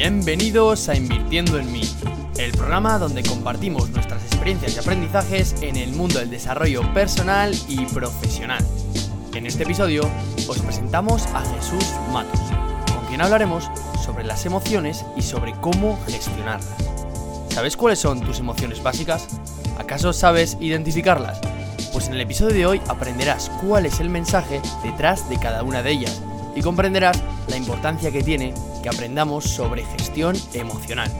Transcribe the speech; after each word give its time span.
Bienvenidos 0.00 0.88
a 0.88 0.96
Invirtiendo 0.96 1.58
en 1.58 1.70
mí, 1.70 1.82
el 2.38 2.52
programa 2.52 2.98
donde 2.98 3.22
compartimos 3.22 3.90
nuestras 3.90 4.24
experiencias 4.24 4.74
y 4.74 4.78
aprendizajes 4.78 5.54
en 5.60 5.76
el 5.76 5.92
mundo 5.92 6.20
del 6.20 6.30
desarrollo 6.30 6.80
personal 6.94 7.54
y 7.68 7.84
profesional. 7.84 8.64
En 9.34 9.44
este 9.44 9.64
episodio 9.64 10.08
os 10.48 10.58
presentamos 10.60 11.26
a 11.34 11.42
Jesús 11.42 11.84
Matos, 12.14 12.40
con 12.90 13.04
quien 13.08 13.20
hablaremos 13.20 13.68
sobre 14.02 14.24
las 14.24 14.46
emociones 14.46 15.04
y 15.18 15.20
sobre 15.20 15.52
cómo 15.60 15.98
gestionarlas. 16.06 16.76
¿Sabes 17.50 17.76
cuáles 17.76 17.98
son 17.98 18.22
tus 18.22 18.38
emociones 18.38 18.82
básicas? 18.82 19.28
¿Acaso 19.78 20.14
sabes 20.14 20.56
identificarlas? 20.60 21.42
Pues 21.92 22.06
en 22.06 22.14
el 22.14 22.22
episodio 22.22 22.54
de 22.54 22.66
hoy 22.66 22.80
aprenderás 22.88 23.50
cuál 23.60 23.84
es 23.84 24.00
el 24.00 24.08
mensaje 24.08 24.62
detrás 24.82 25.28
de 25.28 25.38
cada 25.38 25.62
una 25.62 25.82
de 25.82 25.90
ellas 25.90 26.22
y 26.56 26.62
comprenderás 26.62 27.22
la 27.48 27.58
importancia 27.58 28.10
que 28.10 28.22
tiene 28.22 28.54
que 28.82 28.88
aprendamos 28.88 29.44
sobre 29.44 29.84
gestión 29.84 30.36
emocional. 30.54 31.10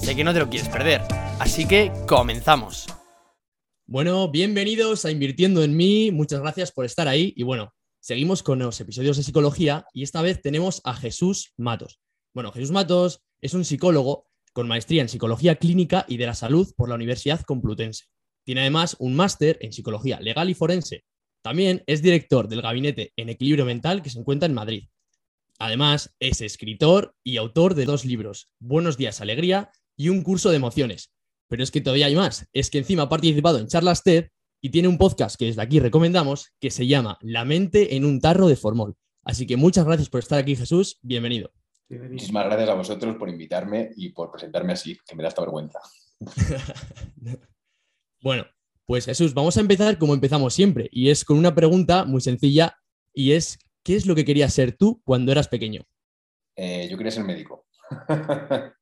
Sé 0.00 0.14
que 0.16 0.24
no 0.24 0.32
te 0.32 0.40
lo 0.40 0.50
quieres 0.50 0.68
perder, 0.68 1.02
así 1.38 1.66
que 1.66 1.92
comenzamos. 2.06 2.86
Bueno, 3.86 4.30
bienvenidos 4.30 5.04
a 5.04 5.10
Invirtiendo 5.10 5.62
en 5.62 5.76
mí, 5.76 6.10
muchas 6.10 6.40
gracias 6.40 6.72
por 6.72 6.84
estar 6.84 7.06
ahí 7.06 7.32
y 7.36 7.44
bueno, 7.44 7.72
seguimos 8.00 8.42
con 8.42 8.58
los 8.58 8.80
episodios 8.80 9.16
de 9.16 9.22
psicología 9.22 9.86
y 9.92 10.02
esta 10.02 10.22
vez 10.22 10.42
tenemos 10.42 10.80
a 10.84 10.94
Jesús 10.94 11.52
Matos. 11.56 12.00
Bueno, 12.34 12.50
Jesús 12.52 12.72
Matos 12.72 13.22
es 13.40 13.54
un 13.54 13.64
psicólogo 13.64 14.26
con 14.52 14.66
maestría 14.66 15.02
en 15.02 15.08
psicología 15.08 15.56
clínica 15.56 16.04
y 16.08 16.16
de 16.16 16.26
la 16.26 16.34
salud 16.34 16.72
por 16.76 16.88
la 16.88 16.96
Universidad 16.96 17.42
Complutense. 17.42 18.06
Tiene 18.44 18.62
además 18.62 18.96
un 18.98 19.14
máster 19.14 19.58
en 19.60 19.72
psicología 19.72 20.18
legal 20.18 20.50
y 20.50 20.54
forense. 20.54 21.04
También 21.42 21.84
es 21.86 22.02
director 22.02 22.48
del 22.48 22.62
gabinete 22.62 23.12
en 23.16 23.28
equilibrio 23.28 23.64
mental 23.64 24.02
que 24.02 24.10
se 24.10 24.18
encuentra 24.18 24.46
en 24.46 24.54
Madrid. 24.54 24.88
Además, 25.58 26.14
es 26.20 26.42
escritor 26.42 27.14
y 27.22 27.38
autor 27.38 27.74
de 27.74 27.86
dos 27.86 28.04
libros, 28.04 28.50
Buenos 28.58 28.96
días, 28.96 29.20
Alegría 29.20 29.70
y 29.96 30.10
un 30.10 30.22
curso 30.22 30.50
de 30.50 30.56
emociones. 30.56 31.12
Pero 31.48 31.62
es 31.62 31.70
que 31.70 31.80
todavía 31.80 32.06
hay 32.06 32.16
más. 32.16 32.46
Es 32.52 32.70
que 32.70 32.78
encima 32.78 33.04
ha 33.04 33.08
participado 33.08 33.58
en 33.58 33.68
charlas 33.68 34.02
TED 34.02 34.28
y 34.60 34.70
tiene 34.70 34.88
un 34.88 34.98
podcast 34.98 35.36
que 35.38 35.46
desde 35.46 35.62
aquí 35.62 35.80
recomendamos 35.80 36.52
que 36.60 36.70
se 36.70 36.86
llama 36.86 37.18
La 37.22 37.44
mente 37.44 37.96
en 37.96 38.04
un 38.04 38.20
tarro 38.20 38.48
de 38.48 38.56
formol. 38.56 38.96
Así 39.24 39.46
que 39.46 39.56
muchas 39.56 39.86
gracias 39.86 40.10
por 40.10 40.20
estar 40.20 40.38
aquí, 40.38 40.56
Jesús. 40.56 40.98
Bienvenido. 41.02 41.52
Muchísimas 41.88 42.46
gracias 42.46 42.68
a 42.68 42.74
vosotros 42.74 43.16
por 43.16 43.28
invitarme 43.28 43.90
y 43.96 44.10
por 44.10 44.30
presentarme 44.30 44.72
así, 44.72 44.98
que 45.06 45.14
me 45.14 45.22
da 45.22 45.28
esta 45.28 45.42
vergüenza. 45.42 45.78
bueno, 48.22 48.44
pues 48.84 49.06
Jesús, 49.06 49.34
vamos 49.34 49.56
a 49.56 49.60
empezar 49.60 49.96
como 49.98 50.14
empezamos 50.14 50.52
siempre, 50.52 50.88
y 50.90 51.10
es 51.10 51.24
con 51.24 51.38
una 51.38 51.54
pregunta 51.54 52.04
muy 52.04 52.20
sencilla, 52.20 52.76
y 53.12 53.32
es, 53.32 53.58
¿qué 53.86 53.94
es 53.94 54.04
lo 54.04 54.16
que 54.16 54.24
querías 54.24 54.52
ser 54.52 54.76
tú 54.76 55.00
cuando 55.04 55.30
eras 55.30 55.46
pequeño? 55.46 55.82
Eh, 56.56 56.88
yo 56.90 56.96
quería 56.96 57.12
ser 57.12 57.22
médico. 57.22 57.66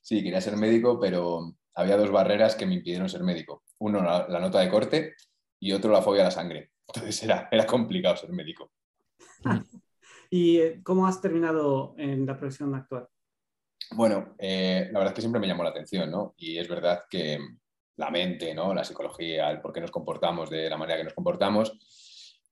sí, 0.00 0.22
quería 0.22 0.40
ser 0.40 0.56
médico, 0.56 0.98
pero 0.98 1.54
había 1.74 1.98
dos 1.98 2.10
barreras 2.10 2.56
que 2.56 2.64
me 2.64 2.72
impidieron 2.72 3.10
ser 3.10 3.22
médico. 3.22 3.62
Uno, 3.78 4.02
la, 4.02 4.40
nota 4.40 4.60
de 4.60 4.70
corte 4.70 5.14
y 5.60 5.72
otro, 5.72 5.92
la 5.92 6.00
fobia 6.00 6.22
a 6.22 6.24
la 6.24 6.30
sangre. 6.30 6.70
Entonces 6.86 7.22
era, 7.22 7.50
era 7.52 7.66
complicado 7.66 8.16
ser 8.16 8.32
médico. 8.32 8.72
¿Y 10.30 10.60
eh, 10.60 10.80
cómo 10.82 11.06
has 11.06 11.20
terminado 11.20 11.94
en 11.98 12.24
la 12.24 12.38
profesión 12.38 12.74
actual? 12.74 13.06
Bueno, 13.90 14.34
eh, 14.38 14.88
la 14.90 14.98
verdad 14.98 15.12
es 15.12 15.14
que 15.14 15.20
siempre 15.20 15.42
me 15.42 15.46
llamó 15.46 15.62
la 15.62 15.70
atención, 15.70 16.10
¿no? 16.10 16.32
Y 16.38 16.56
es 16.56 16.68
verdad 16.68 17.02
que 17.10 17.38
la 17.96 18.10
mente, 18.10 18.54
¿no? 18.54 18.72
La 18.72 18.84
psicología, 18.84 19.50
el 19.50 19.60
por 19.60 19.74
qué 19.74 19.82
nos 19.82 19.90
comportamos 19.90 20.48
de 20.48 20.70
la 20.70 20.78
manera 20.78 21.00
que 21.00 21.04
nos 21.04 21.14
comportamos, 21.14 22.07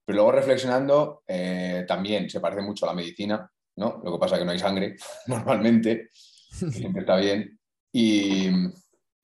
pero 0.07 0.17
luego 0.17 0.33
reflexionando, 0.33 1.25
eh, 1.27 1.85
también 1.87 2.31
se 2.31 2.39
parece 2.39 2.63
mucho 2.63 2.87
a 2.87 2.91
la 2.91 2.95
medicina, 2.95 3.51
¿no? 3.77 4.01
Lo 4.05 4.13
que 4.13 4.19
pasa 4.19 4.37
es 4.37 4.39
que 4.39 4.45
no 4.45 4.53
hay 4.53 4.59
sangre 4.59 4.97
normalmente, 5.27 6.11
siempre 6.13 7.01
está 7.01 7.17
bien. 7.17 7.59
Y 7.93 8.49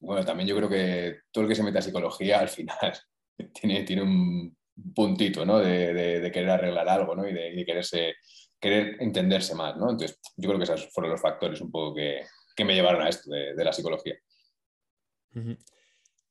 bueno, 0.00 0.25
también 0.25 0.48
yo 0.48 0.56
creo 0.56 0.69
que 0.69 1.20
todo 1.31 1.44
el 1.44 1.48
que 1.48 1.54
se 1.54 1.62
mete 1.62 1.78
a 1.78 1.82
psicología 1.82 2.41
al 2.41 2.48
final 2.48 2.93
tiene, 3.54 3.84
tiene 3.84 4.03
un 4.03 4.56
puntito, 4.93 5.47
¿no? 5.47 5.60
De, 5.60 6.31
querer 6.32 6.50
arreglar 6.50 6.88
algo, 6.88 7.14
¿no? 7.14 7.28
Y 7.28 7.32
de, 7.32 7.64
quererse, 7.64 8.14
querer 8.59 8.97
entenderse 9.00 9.54
más, 9.54 9.76
¿no? 9.76 9.88
Entonces, 9.88 10.19
yo 10.37 10.49
creo 10.49 10.59
que 10.59 10.64
esos 10.64 10.93
fueron 10.93 11.12
los 11.12 11.20
factores 11.20 11.60
un 11.60 11.70
poco 11.70 11.94
que, 11.94 12.25
me 12.64 12.75
llevaron 12.75 13.03
a 13.03 13.09
esto 13.09 13.31
de, 13.31 13.64
la 13.64 13.72
psicología. 13.72 14.16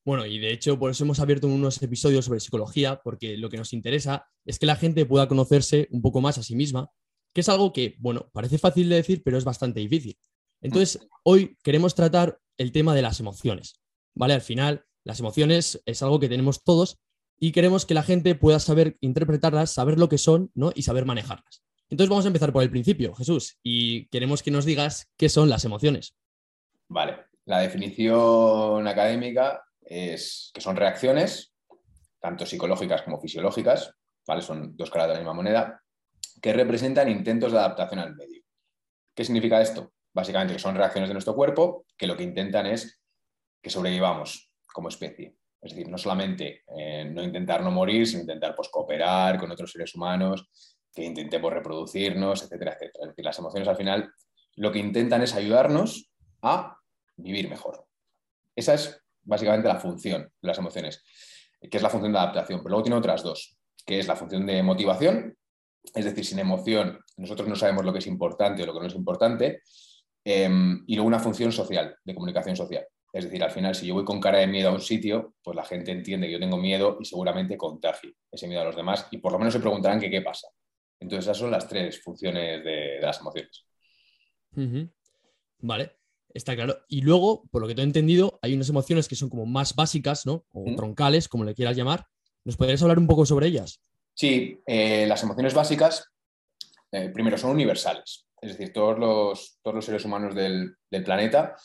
Bueno, 0.03 0.25
y 0.25 0.39
de 0.39 0.51
hecho 0.51 0.79
por 0.79 0.91
eso 0.91 1.03
hemos 1.03 1.19
abierto 1.19 1.47
unos 1.47 1.81
episodios 1.81 2.25
sobre 2.25 2.39
psicología, 2.39 2.99
porque 3.03 3.37
lo 3.37 3.49
que 3.49 3.57
nos 3.57 3.73
interesa 3.73 4.27
es 4.45 4.57
que 4.57 4.65
la 4.65 4.75
gente 4.75 5.05
pueda 5.05 5.27
conocerse 5.27 5.87
un 5.91 6.01
poco 6.01 6.21
más 6.21 6.37
a 6.37 6.43
sí 6.43 6.55
misma, 6.55 6.89
que 7.33 7.41
es 7.41 7.49
algo 7.49 7.71
que, 7.71 7.95
bueno, 7.99 8.29
parece 8.33 8.57
fácil 8.57 8.89
de 8.89 8.95
decir, 8.95 9.21
pero 9.23 9.37
es 9.37 9.43
bastante 9.43 9.79
difícil. 9.79 10.17
Entonces, 10.61 11.07
hoy 11.23 11.57
queremos 11.63 11.95
tratar 11.95 12.39
el 12.57 12.71
tema 12.71 12.95
de 12.95 13.01
las 13.01 13.19
emociones, 13.19 13.79
¿vale? 14.15 14.33
Al 14.33 14.41
final, 14.41 14.85
las 15.03 15.19
emociones 15.19 15.81
es 15.85 16.01
algo 16.01 16.19
que 16.19 16.29
tenemos 16.29 16.63
todos 16.63 16.99
y 17.39 17.51
queremos 17.51 17.85
que 17.85 17.93
la 17.93 18.03
gente 18.03 18.35
pueda 18.35 18.59
saber 18.59 18.97
interpretarlas, 19.01 19.71
saber 19.71 19.97
lo 19.97 20.09
que 20.09 20.17
son, 20.17 20.51
¿no? 20.53 20.71
Y 20.75 20.83
saber 20.83 21.05
manejarlas. 21.05 21.63
Entonces 21.89 22.09
vamos 22.09 22.25
a 22.25 22.29
empezar 22.29 22.53
por 22.53 22.63
el 22.63 22.69
principio, 22.69 23.13
Jesús, 23.15 23.57
y 23.63 24.07
queremos 24.07 24.43
que 24.43 24.51
nos 24.51 24.65
digas 24.65 25.09
qué 25.17 25.27
son 25.27 25.49
las 25.49 25.65
emociones. 25.65 26.15
Vale, 26.87 27.17
la 27.45 27.59
definición 27.59 28.87
académica 28.87 29.63
es 29.91 30.51
que 30.53 30.61
son 30.61 30.77
reacciones, 30.77 31.53
tanto 32.21 32.45
psicológicas 32.45 33.01
como 33.01 33.19
fisiológicas, 33.19 33.93
¿vale? 34.25 34.41
son 34.41 34.77
dos 34.77 34.89
caras 34.89 35.07
de 35.07 35.13
la 35.15 35.19
misma 35.19 35.33
moneda, 35.33 35.83
que 36.41 36.53
representan 36.53 37.09
intentos 37.09 37.51
de 37.51 37.59
adaptación 37.59 37.99
al 37.99 38.15
medio. 38.15 38.41
¿Qué 39.13 39.25
significa 39.25 39.61
esto? 39.61 39.91
Básicamente 40.13 40.53
que 40.53 40.59
son 40.59 40.75
reacciones 40.75 41.09
de 41.09 41.13
nuestro 41.13 41.35
cuerpo 41.35 41.85
que 41.97 42.07
lo 42.07 42.15
que 42.15 42.23
intentan 42.23 42.67
es 42.67 43.01
que 43.61 43.69
sobrevivamos 43.69 44.49
como 44.73 44.87
especie. 44.87 45.35
Es 45.61 45.71
decir, 45.71 45.89
no 45.89 45.97
solamente 45.97 46.63
eh, 46.75 47.05
no 47.05 47.21
intentar 47.21 47.61
no 47.61 47.69
morir, 47.69 48.07
sino 48.07 48.21
intentar 48.21 48.55
pues, 48.55 48.69
cooperar 48.69 49.37
con 49.37 49.51
otros 49.51 49.71
seres 49.71 49.93
humanos, 49.93 50.49
que 50.93 51.03
intentemos 51.03 51.51
reproducirnos, 51.51 52.43
etcétera, 52.43 52.73
etcétera. 52.73 53.03
Es 53.03 53.09
decir, 53.09 53.25
las 53.25 53.39
emociones 53.39 53.67
al 53.67 53.75
final 53.75 54.11
lo 54.55 54.71
que 54.71 54.79
intentan 54.79 55.21
es 55.21 55.35
ayudarnos 55.35 56.11
a 56.41 56.77
vivir 57.17 57.49
mejor. 57.49 57.85
Esa 58.55 58.73
es 58.73 59.00
básicamente 59.23 59.67
la 59.67 59.79
función 59.79 60.23
de 60.23 60.47
las 60.47 60.57
emociones, 60.57 61.03
que 61.59 61.77
es 61.77 61.83
la 61.83 61.89
función 61.89 62.11
de 62.11 62.19
adaptación. 62.19 62.59
Pero 62.59 62.69
luego 62.69 62.83
tiene 62.83 62.97
otras 62.97 63.23
dos, 63.23 63.57
que 63.85 63.99
es 63.99 64.07
la 64.07 64.15
función 64.15 64.45
de 64.45 64.63
motivación, 64.63 65.37
es 65.93 66.05
decir, 66.05 66.25
sin 66.25 66.39
emoción 66.39 66.99
nosotros 67.17 67.47
no 67.47 67.55
sabemos 67.55 67.85
lo 67.85 67.93
que 67.93 67.99
es 67.99 68.07
importante 68.07 68.63
o 68.63 68.65
lo 68.65 68.73
que 68.73 68.79
no 68.79 68.87
es 68.87 68.95
importante, 68.95 69.61
em, 70.23 70.83
y 70.87 70.95
luego 70.95 71.07
una 71.07 71.19
función 71.19 71.51
social, 71.51 71.95
de 72.03 72.15
comunicación 72.15 72.55
social. 72.55 72.85
Es 73.13 73.25
decir, 73.25 73.43
al 73.43 73.51
final, 73.51 73.75
si 73.75 73.87
yo 73.87 73.93
voy 73.93 74.05
con 74.05 74.21
cara 74.21 74.39
de 74.39 74.47
miedo 74.47 74.69
a 74.69 74.73
un 74.73 74.81
sitio, 74.81 75.35
pues 75.43 75.55
la 75.55 75.65
gente 75.65 75.91
entiende 75.91 76.27
que 76.27 76.33
yo 76.33 76.39
tengo 76.39 76.57
miedo 76.57 76.97
y 76.99 77.05
seguramente 77.05 77.57
contagio 77.57 78.11
ese 78.31 78.47
miedo 78.47 78.61
a 78.61 78.65
los 78.65 78.75
demás 78.75 79.07
y 79.11 79.17
por 79.17 79.33
lo 79.33 79.39
menos 79.39 79.53
se 79.53 79.59
preguntarán 79.59 79.99
qué 79.99 80.21
pasa. 80.21 80.47
Entonces, 80.99 81.25
esas 81.25 81.37
son 81.37 81.51
las 81.51 81.67
tres 81.67 82.01
funciones 82.01 82.63
de, 82.63 82.99
las 83.01 83.19
emociones. 83.19 83.65
Vale. 85.59 86.00
Está 86.33 86.55
claro. 86.55 86.77
Y 86.87 87.01
luego, 87.01 87.43
por 87.51 87.61
lo 87.61 87.67
que 87.67 87.75
te 87.75 87.81
he 87.81 87.83
entendido, 87.83 88.39
hay 88.41 88.53
unas 88.53 88.69
emociones 88.69 89.07
que 89.07 89.15
son 89.15 89.29
como 89.29 89.45
más 89.45 89.75
básicas, 89.75 90.25
¿no? 90.25 90.45
O 90.53 90.75
troncales, 90.75 91.27
como 91.27 91.43
le 91.43 91.55
quieras 91.55 91.75
llamar. 91.75 92.07
¿Nos 92.43 92.57
podrías 92.57 92.81
hablar 92.81 92.99
un 92.99 93.07
poco 93.07 93.25
sobre 93.25 93.47
ellas? 93.47 93.81
Sí, 94.13 94.61
eh, 94.65 95.05
las 95.07 95.23
emociones 95.23 95.53
básicas, 95.53 96.09
eh, 96.91 97.09
primero, 97.09 97.37
son 97.37 97.51
universales. 97.51 98.27
Es 98.41 98.57
decir, 98.57 98.73
todos 98.73 98.97
los, 98.97 99.59
todos 99.61 99.75
los 99.75 99.85
seres 99.85 100.03
humanos 100.05 100.33
del, 100.33 100.75
planeta 101.03 101.55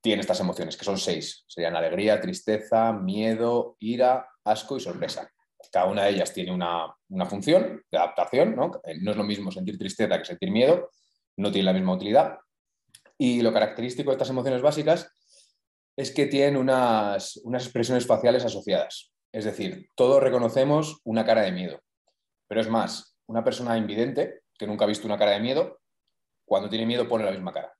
tienen 0.00 0.20
estas 0.20 0.40
emociones, 0.40 0.76
que 0.76 0.84
son 0.84 0.98
seis. 0.98 1.44
Serían 1.46 1.76
alegría, 1.76 2.20
tristeza, 2.20 2.92
miedo, 2.92 3.76
ira, 3.80 4.26
asco 4.44 4.76
y 4.76 4.80
sorpresa. 4.80 5.30
Cada 5.72 5.86
una 5.86 6.04
de 6.04 6.10
ellas 6.10 6.32
tiene 6.32 6.52
una, 6.52 6.94
una 7.08 7.26
función 7.26 7.82
de 7.90 7.98
adaptación, 7.98 8.54
¿no? 8.54 8.80
Eh, 8.84 8.98
no 9.00 9.10
es 9.10 9.16
lo 9.16 9.24
mismo 9.24 9.50
sentir 9.50 9.78
tristeza 9.78 10.18
que 10.18 10.24
sentir 10.24 10.50
miedo, 10.50 10.90
no 11.36 11.50
tiene 11.50 11.66
la 11.66 11.72
misma 11.72 11.94
utilidad, 11.94 12.38
y 13.18 13.42
lo 13.42 13.52
característico 13.52 14.10
de 14.10 14.14
estas 14.14 14.30
emociones 14.30 14.62
básicas 14.62 15.10
es 15.96 16.12
que 16.12 16.26
tienen 16.26 16.56
unas, 16.56 17.40
expresiones 17.52 18.06
faciales 18.06 18.44
asociadas. 18.44 19.12
Es 19.32 19.44
decir, 19.44 19.90
todos 19.94 20.22
reconocemos 20.22 21.00
una 21.04 21.24
cara 21.24 21.42
de 21.42 21.52
miedo. 21.52 21.80
Pero 22.48 22.60
es 22.60 22.68
más, 22.68 23.16
una 23.26 23.44
persona 23.44 23.78
invidente 23.78 24.40
que 24.58 24.66
nunca 24.66 24.84
ha 24.84 24.88
visto 24.88 25.06
una 25.06 25.18
cara 25.18 25.32
de 25.32 25.40
miedo, 25.40 25.80
cuando 26.44 26.68
tiene 26.68 26.86
miedo 26.86 27.08
pone 27.08 27.24
la 27.24 27.30
misma 27.30 27.52
cara. 27.52 27.72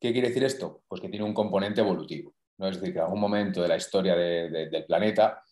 ¿Qué 0.00 0.12
quiere 0.12 0.28
decir 0.28 0.44
esto? 0.44 0.82
Pues 0.88 1.00
que 1.00 1.08
tiene 1.08 1.24
un 1.24 1.34
componente 1.34 1.80
evolutivo. 1.80 2.34
¿no? 2.58 2.68
Es 2.68 2.76
decir, 2.76 2.92
que 2.92 2.98
en 2.98 3.04
algún 3.04 3.20
momento 3.20 3.62
de 3.62 3.68
la 3.68 3.76
historia 3.76 4.14
del 4.14 4.84
planeta, 4.86 5.42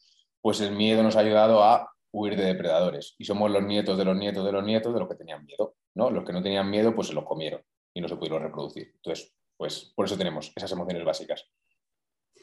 pues 0.40 0.60
el 0.60 0.72
miedo 0.72 1.02
nos 1.02 1.16
ha 1.16 1.20
ayudado 1.20 1.62
a 1.62 1.90
huir 2.12 2.36
de 2.36 2.44
depredadores. 2.44 3.14
Y 3.18 3.24
somos 3.24 3.50
los 3.50 3.62
nietos 3.62 3.96
de 3.96 4.04
los 4.04 4.16
nietos 4.16 4.44
de 4.44 4.52
los 4.52 4.64
nietos 4.64 4.92
de 4.92 5.00
los 5.00 5.08
que 5.08 5.16
tenían 5.16 5.44
miedo. 5.44 5.76
¿no? 5.94 6.10
Los 6.10 6.24
que 6.24 6.32
no 6.32 6.42
tenían 6.42 6.68
miedo, 6.70 6.94
pues 6.94 7.08
se 7.08 7.14
los 7.14 7.24
comieron 7.24 7.62
y 7.94 8.00
no 8.00 8.08
se 8.08 8.16
pudieron 8.16 8.42
reproducir. 8.42 8.92
Entonces, 8.96 9.34
pues 9.56 9.92
por 9.94 10.06
eso 10.06 10.16
tenemos 10.16 10.52
esas 10.56 10.72
emociones 10.72 11.04
básicas. 11.04 11.50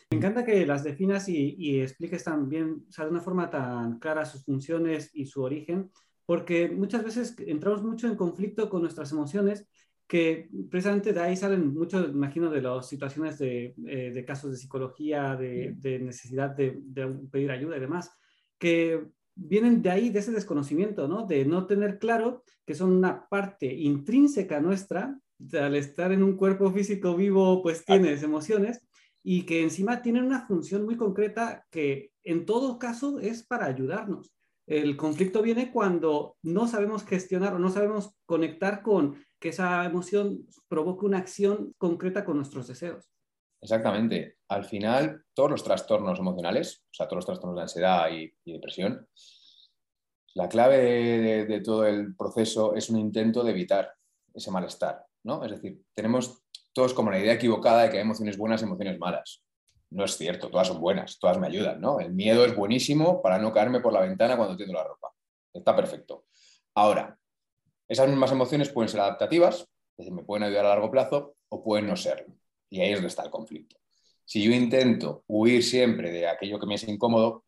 Me 0.09 0.17
encanta 0.17 0.45
que 0.45 0.65
las 0.65 0.83
definas 0.83 1.27
y, 1.27 1.81
expliques 1.81 2.23
también, 2.23 2.85
o 2.87 2.91
sea, 2.91 3.05
de 3.05 3.11
una 3.11 3.21
forma 3.21 3.49
tan 3.49 3.99
clara 3.99 4.25
sus 4.25 4.45
funciones 4.45 5.09
y 5.13 5.25
su 5.25 5.41
origen, 5.41 5.91
porque 6.25 6.69
muchas 6.69 7.03
veces 7.03 7.35
entramos 7.39 7.83
mucho 7.83 8.07
en 8.07 8.15
conflicto 8.15 8.69
con 8.69 8.81
nuestras 8.81 9.11
emociones 9.11 9.67
que 10.07 10.49
precisamente 10.69 11.11
de 11.11 11.19
ahí 11.19 11.35
salen 11.35 11.73
muchos, 11.73 12.09
imagino, 12.09 12.49
de 12.49 12.61
las 12.61 12.87
situaciones 12.87 13.37
de, 13.37 13.75
eh, 13.85 14.11
de 14.13 14.25
casos 14.25 14.51
de 14.51 14.57
psicología, 14.57 15.35
de, 15.35 15.73
de 15.75 15.99
necesidad 15.99 16.51
de, 16.51 16.79
de, 16.81 17.07
pedir 17.29 17.51
ayuda 17.51 17.75
y 17.75 17.81
demás, 17.81 18.11
que 18.57 19.05
vienen 19.35 19.81
de 19.81 19.89
ahí, 19.89 20.09
de 20.09 20.19
ese 20.19 20.31
desconocimiento, 20.31 21.09
¿no? 21.09 21.25
De 21.25 21.43
no 21.43 21.67
tener 21.67 21.99
claro 21.99 22.43
que 22.65 22.73
son 22.73 22.93
una 22.93 23.27
parte 23.27 23.71
intrínseca 23.73 24.61
nuestra, 24.61 25.19
al 25.59 25.75
estar 25.75 26.11
en 26.11 26.23
un 26.23 26.35
cuerpo 26.35 26.71
físico 26.71 27.15
vivo, 27.15 27.61
pues 27.61 27.85
tienes 27.85 28.23
emociones 28.23 28.81
y 29.23 29.45
que 29.45 29.61
encima 29.61 30.01
tienen 30.01 30.23
una 30.23 30.47
función 30.47 30.85
muy 30.85 30.95
concreta 30.95 31.65
que 31.69 32.11
en 32.23 32.45
todo 32.45 32.79
caso 32.79 33.19
es 33.19 33.45
para 33.45 33.65
ayudarnos. 33.65 34.33
El 34.65 34.97
conflicto 34.97 35.41
viene 35.41 35.71
cuando 35.71 36.35
no 36.43 36.67
sabemos 36.67 37.05
gestionar 37.05 37.53
o 37.53 37.59
no 37.59 37.69
sabemos 37.69 38.11
conectar 38.25 38.81
con 38.81 39.15
que 39.39 39.49
esa 39.49 39.85
emoción 39.85 40.45
provoque 40.67 41.05
una 41.05 41.19
acción 41.19 41.73
concreta 41.77 42.25
con 42.25 42.37
nuestros 42.37 42.67
deseos. 42.67 43.09
Exactamente. 43.61 44.37
Al 44.49 44.65
final, 44.65 45.23
todos 45.33 45.51
los 45.51 45.63
trastornos 45.63 46.19
emocionales, 46.19 46.83
o 46.91 46.93
sea, 46.93 47.07
todos 47.07 47.17
los 47.17 47.25
trastornos 47.25 47.55
de 47.55 47.61
ansiedad 47.61 48.09
y, 48.11 48.33
depresión, 48.45 49.07
la 50.35 50.47
clave 50.47 50.77
de, 50.77 51.45
de, 51.45 51.61
todo 51.61 51.85
el 51.85 52.15
proceso 52.15 52.75
es 52.75 52.89
un 52.89 52.99
intento 52.99 53.43
de 53.43 53.51
evitar 53.51 53.91
ese 54.33 54.51
malestar, 54.51 55.06
¿no? 55.23 55.43
Es 55.43 55.51
decir, 55.51 55.81
tenemos 55.93 56.43
todos 56.73 56.93
como 56.93 57.11
la 57.11 57.19
idea 57.19 57.33
equivocada 57.33 57.83
de 57.83 57.89
que 57.89 57.97
hay 57.97 58.03
emociones 58.03 58.37
buenas 58.37 58.61
y 58.61 58.65
emociones 58.65 58.99
malas 58.99 59.41
no 59.89 60.03
es 60.03 60.17
cierto, 60.17 60.49
todas 60.49 60.67
son 60.67 60.81
buenas, 60.81 61.17
todas 61.19 61.37
me 61.37 61.47
ayudan, 61.47 61.79
¿no? 61.79 61.99
El 61.99 62.13
miedo 62.13 62.45
es 62.45 62.55
buenísimo 62.55 63.21
para 63.21 63.37
no 63.37 63.53
caerme 63.53 63.79
por 63.79 63.93
la 63.93 64.01
ventana 64.01 64.35
cuando 64.35 64.57
tiendo 64.57 64.73
la 64.73 64.83
ropa. 64.83 65.13
Está 65.53 65.75
perfecto. 65.75 66.25
Ahora, 66.75 67.17
esas 67.87 68.09
mismas 68.09 68.31
emociones 68.31 68.69
pueden 68.69 68.89
ser 68.89 68.99
adaptativas, 68.99 69.61
es 69.61 69.97
decir, 69.97 70.13
me 70.13 70.23
pueden 70.23 70.43
ayudar 70.43 70.65
a 70.65 70.69
largo 70.69 70.91
plazo 70.91 71.35
o 71.49 71.63
pueden 71.63 71.87
no 71.87 71.95
serlo. 71.95 72.35
Y 72.69 72.81
ahí 72.81 72.89
es 72.89 72.95
donde 72.95 73.07
está 73.07 73.23
el 73.23 73.31
conflicto. 73.31 73.77
Si 74.25 74.43
yo 74.43 74.51
intento 74.51 75.23
huir 75.27 75.63
siempre 75.63 76.11
de 76.11 76.27
aquello 76.27 76.59
que 76.59 76.65
me 76.65 76.75
es 76.75 76.85
incómodo, 76.85 77.45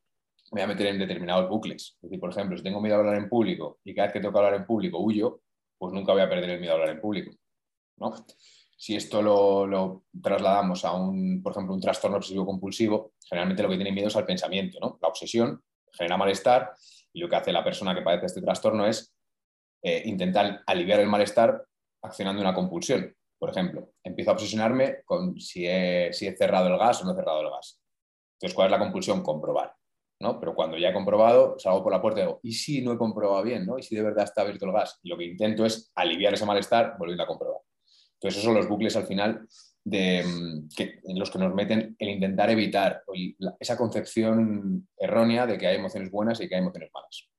me 0.52 0.62
voy 0.62 0.64
a 0.64 0.68
meter 0.68 0.88
en 0.88 0.98
determinados 0.98 1.50
bucles. 1.50 1.98
Es 1.98 2.10
decir, 2.10 2.20
por 2.22 2.32
ejemplo, 2.32 2.56
si 2.56 2.64
tengo 2.64 2.80
miedo 2.80 2.96
a 2.96 3.00
hablar 3.00 3.16
en 3.16 3.28
público 3.28 3.80
y 3.84 3.94
cada 3.94 4.08
vez 4.08 4.14
que 4.14 4.20
tengo 4.22 4.32
que 4.32 4.40
hablar 4.40 4.54
en 4.54 4.66
público 4.66 5.00
huyo, 5.00 5.42
pues 5.78 5.94
nunca 5.94 6.14
voy 6.14 6.22
a 6.22 6.30
perder 6.30 6.52
el 6.52 6.60
miedo 6.62 6.74
a 6.74 6.76
hablar 6.76 6.96
en 6.96 7.02
público. 7.02 7.32
Si 8.78 8.96
esto 8.96 9.22
lo, 9.22 10.06
trasladamos 10.22 10.86
a 10.86 10.94
un, 10.94 11.42
por 11.44 11.52
ejemplo, 11.52 11.74
un 11.74 11.82
trastorno 11.82 12.18
obsesivo 12.18 12.46
compulsivo, 12.46 13.14
generalmente 13.28 13.64
lo 13.64 13.70
que 13.70 13.76
tiene 13.76 13.92
miedo 13.92 14.08
es 14.08 14.16
al 14.16 14.26
pensamiento. 14.26 14.98
La 15.02 15.08
obsesión 15.10 15.62
genera 15.92 16.18
malestar 16.18 16.72
y 17.12 17.20
lo 17.20 17.28
que 17.28 17.36
hace 17.36 17.52
la 17.52 17.64
persona 17.64 17.94
que 17.94 18.02
padece 18.02 18.28
este 18.28 18.42
trastorno 18.42 18.88
es 18.88 19.14
eh, 19.82 20.04
intentar 20.06 20.64
aliviar 20.66 21.00
el 21.00 21.08
malestar 21.08 21.66
accionando 22.02 22.42
una 22.42 22.54
compulsión. 22.54 23.14
Por 23.38 23.50
ejemplo, 23.50 23.92
empiezo 24.04 24.32
a 24.32 24.34
obsesionarme 24.34 25.04
con 25.06 25.40
si 25.40 25.66
he, 25.66 26.12
cerrado 26.14 26.68
el 26.68 26.78
gas 26.78 27.02
o 27.02 27.06
no 27.06 27.12
he 27.12 27.16
cerrado 27.16 27.42
el 27.42 27.50
gas. 27.50 27.82
Entonces, 28.34 28.56
¿cuál 28.56 28.68
es 28.68 28.72
la 28.72 28.80
compulsión? 28.80 29.24
Comprobar. 29.24 29.74
Pero 30.20 30.54
cuando 30.54 30.78
ya 30.78 30.90
he 30.90 30.94
comprobado, 30.94 31.58
salgo 31.60 31.82
por 31.82 31.94
la 31.94 32.02
puerta 32.02 32.20
y 32.20 32.24
digo, 32.24 32.40
¿y 32.44 32.52
si 32.52 32.82
no 32.82 32.92
he 32.92 32.98
comprobado 32.98 33.42
bien? 33.44 33.66
¿Y 33.78 33.84
si 33.84 33.96
de 33.96 34.04
verdad 34.04 34.26
está 34.26 34.42
abierto 34.42 34.66
el 34.66 34.74
gas? 34.74 35.00
Y 35.02 35.10
lo 35.10 35.18
que 35.18 35.24
intento 35.24 35.66
es 35.66 35.92
aliviar 35.96 36.34
ese 36.34 36.46
malestar 36.46 36.96
volviendo 37.00 37.24
a 37.24 37.28
comprobar. 37.28 37.62
Entonces, 38.20 38.40
esos 38.40 38.44
son 38.44 38.56
los 38.56 38.68
bucles 38.68 38.96
al 38.98 39.08
final 39.08 39.48
de, 39.86 40.24
mm, 40.24 40.68
en 40.78 41.20
los 41.20 41.32
que 41.32 41.40
nos 41.40 41.54
meten 41.54 41.96
el 41.98 42.10
intentar 42.10 42.50
evitar 42.50 43.04
esa 43.60 43.78
concepción 43.78 44.88
errónea 44.98 45.48
de 45.48 45.58
que 45.58 45.68
hay 45.68 45.78
emociones 45.78 46.12
buenas 46.12 46.42
y 46.42 46.50
que 46.50 46.56
hay 46.56 46.62
emociones 46.62 46.90
malas. 46.94 47.30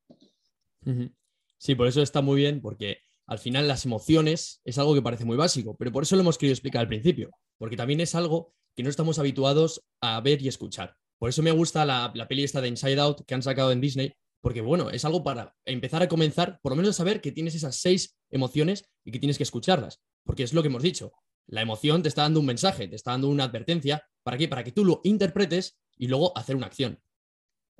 Sí, 1.58 1.74
por 1.74 1.86
eso 1.86 2.00
está 2.00 2.22
muy 2.22 2.40
bien, 2.40 2.62
porque 2.62 2.98
al 3.26 3.38
final 3.38 3.68
las 3.68 3.84
emociones 3.84 4.62
es 4.64 4.78
algo 4.78 4.94
que 4.94 5.02
parece 5.02 5.26
muy 5.26 5.36
básico, 5.36 5.76
pero 5.76 5.92
por 5.92 6.02
eso 6.02 6.16
lo 6.16 6.22
hemos 6.22 6.38
querido 6.38 6.54
explicar 6.54 6.80
al 6.80 6.88
principio, 6.88 7.30
porque 7.58 7.76
también 7.76 8.00
es 8.00 8.14
algo 8.14 8.54
que 8.74 8.82
no 8.82 8.88
estamos 8.88 9.18
habituados 9.18 9.84
a 10.00 10.18
ver 10.22 10.40
y 10.40 10.48
escuchar. 10.48 10.96
Por 11.18 11.28
eso 11.28 11.42
me 11.42 11.50
gusta 11.50 11.84
la, 11.84 12.10
la 12.14 12.26
peli 12.26 12.44
esta 12.44 12.62
de 12.62 12.68
Inside 12.68 13.00
Out 13.00 13.26
que 13.26 13.34
han 13.34 13.42
sacado 13.42 13.72
en 13.72 13.82
Disney, 13.82 14.14
porque 14.40 14.62
bueno, 14.62 14.88
es 14.88 15.04
algo 15.04 15.22
para 15.22 15.54
empezar 15.66 16.02
a 16.02 16.08
comenzar, 16.08 16.58
por 16.62 16.72
lo 16.72 16.76
menos 16.76 16.90
a 16.90 16.94
saber 16.94 17.20
que 17.20 17.30
tienes 17.30 17.54
esas 17.54 17.76
seis 17.76 18.16
emociones 18.30 18.86
y 19.04 19.12
que 19.12 19.18
tienes 19.18 19.36
que 19.36 19.42
escucharlas. 19.42 20.00
Porque 20.24 20.42
es 20.42 20.52
lo 20.52 20.62
que 20.62 20.68
hemos 20.68 20.82
dicho. 20.82 21.12
La 21.46 21.62
emoción 21.62 22.02
te 22.02 22.08
está 22.08 22.22
dando 22.22 22.40
un 22.40 22.46
mensaje, 22.46 22.88
te 22.88 22.96
está 22.96 23.12
dando 23.12 23.28
una 23.28 23.44
advertencia. 23.44 24.04
¿Para 24.22 24.36
qué? 24.36 24.48
Para 24.48 24.62
que 24.62 24.72
tú 24.72 24.84
lo 24.84 25.00
interpretes 25.04 25.78
y 25.96 26.08
luego 26.08 26.36
hacer 26.36 26.56
una 26.56 26.66
acción. 26.66 27.00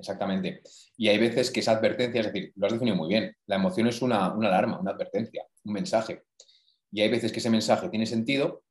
Exactamente. 0.01 0.63
Y 0.97 1.09
hay 1.09 1.19
veces 1.19 1.51
que 1.51 1.61
esa 1.61 1.73
advertencia, 1.73 2.21
es 2.23 2.33
decir, 2.33 2.53
lo 2.57 2.67
has 2.67 2.73
definido 2.73 2.97
muy 2.97 3.09
bien, 3.09 3.37
la 3.47 3.57
emoción 3.57 3.87
es 3.87 4.01
una, 4.03 4.33
una 4.33 4.49
alarma, 4.49 4.81
una 4.81 4.93
advertencia, 4.93 5.45
un 5.65 5.75
mensaje. 5.75 6.25
Y 6.91 7.03
hay 7.03 7.11
veces 7.11 7.31
que 7.33 7.39
ese 7.39 7.51
mensaje 7.51 7.89
tiene 7.91 8.07
sentido 8.07 8.65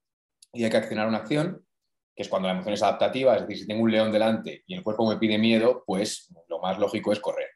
y 0.51 0.63
hay 0.63 0.69
que 0.69 0.77
accionar 0.77 1.07
una 1.07 1.19
acción, 1.19 1.65
que 2.15 2.23
es 2.23 2.29
cuando 2.29 2.47
la 2.47 2.55
emoción 2.55 2.73
es 2.73 2.83
adaptativa, 2.83 3.35
es 3.35 3.41
decir, 3.43 3.59
si 3.59 3.67
tengo 3.67 3.83
un 3.83 3.91
león 3.91 4.11
delante 4.11 4.63
y 4.65 4.73
el 4.73 4.83
cuerpo 4.83 5.07
me 5.07 5.17
pide 5.17 5.37
miedo, 5.37 5.83
pues 5.85 6.33
lo 6.47 6.59
más 6.59 6.79
lógico 6.79 7.13
es 7.13 7.19
correr. 7.19 7.47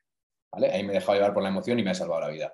¿vale? 0.51 0.71
Ahí 0.71 0.83
me 0.83 0.91
he 0.91 0.95
dejado 0.95 1.15
llevar 1.15 1.33
por 1.33 1.43
la 1.43 1.49
emoción 1.49 1.79
y 1.79 1.83
me 1.83 1.91
ha 1.91 1.95
salvado 1.95 2.21
la 2.21 2.29
vida. 2.29 2.53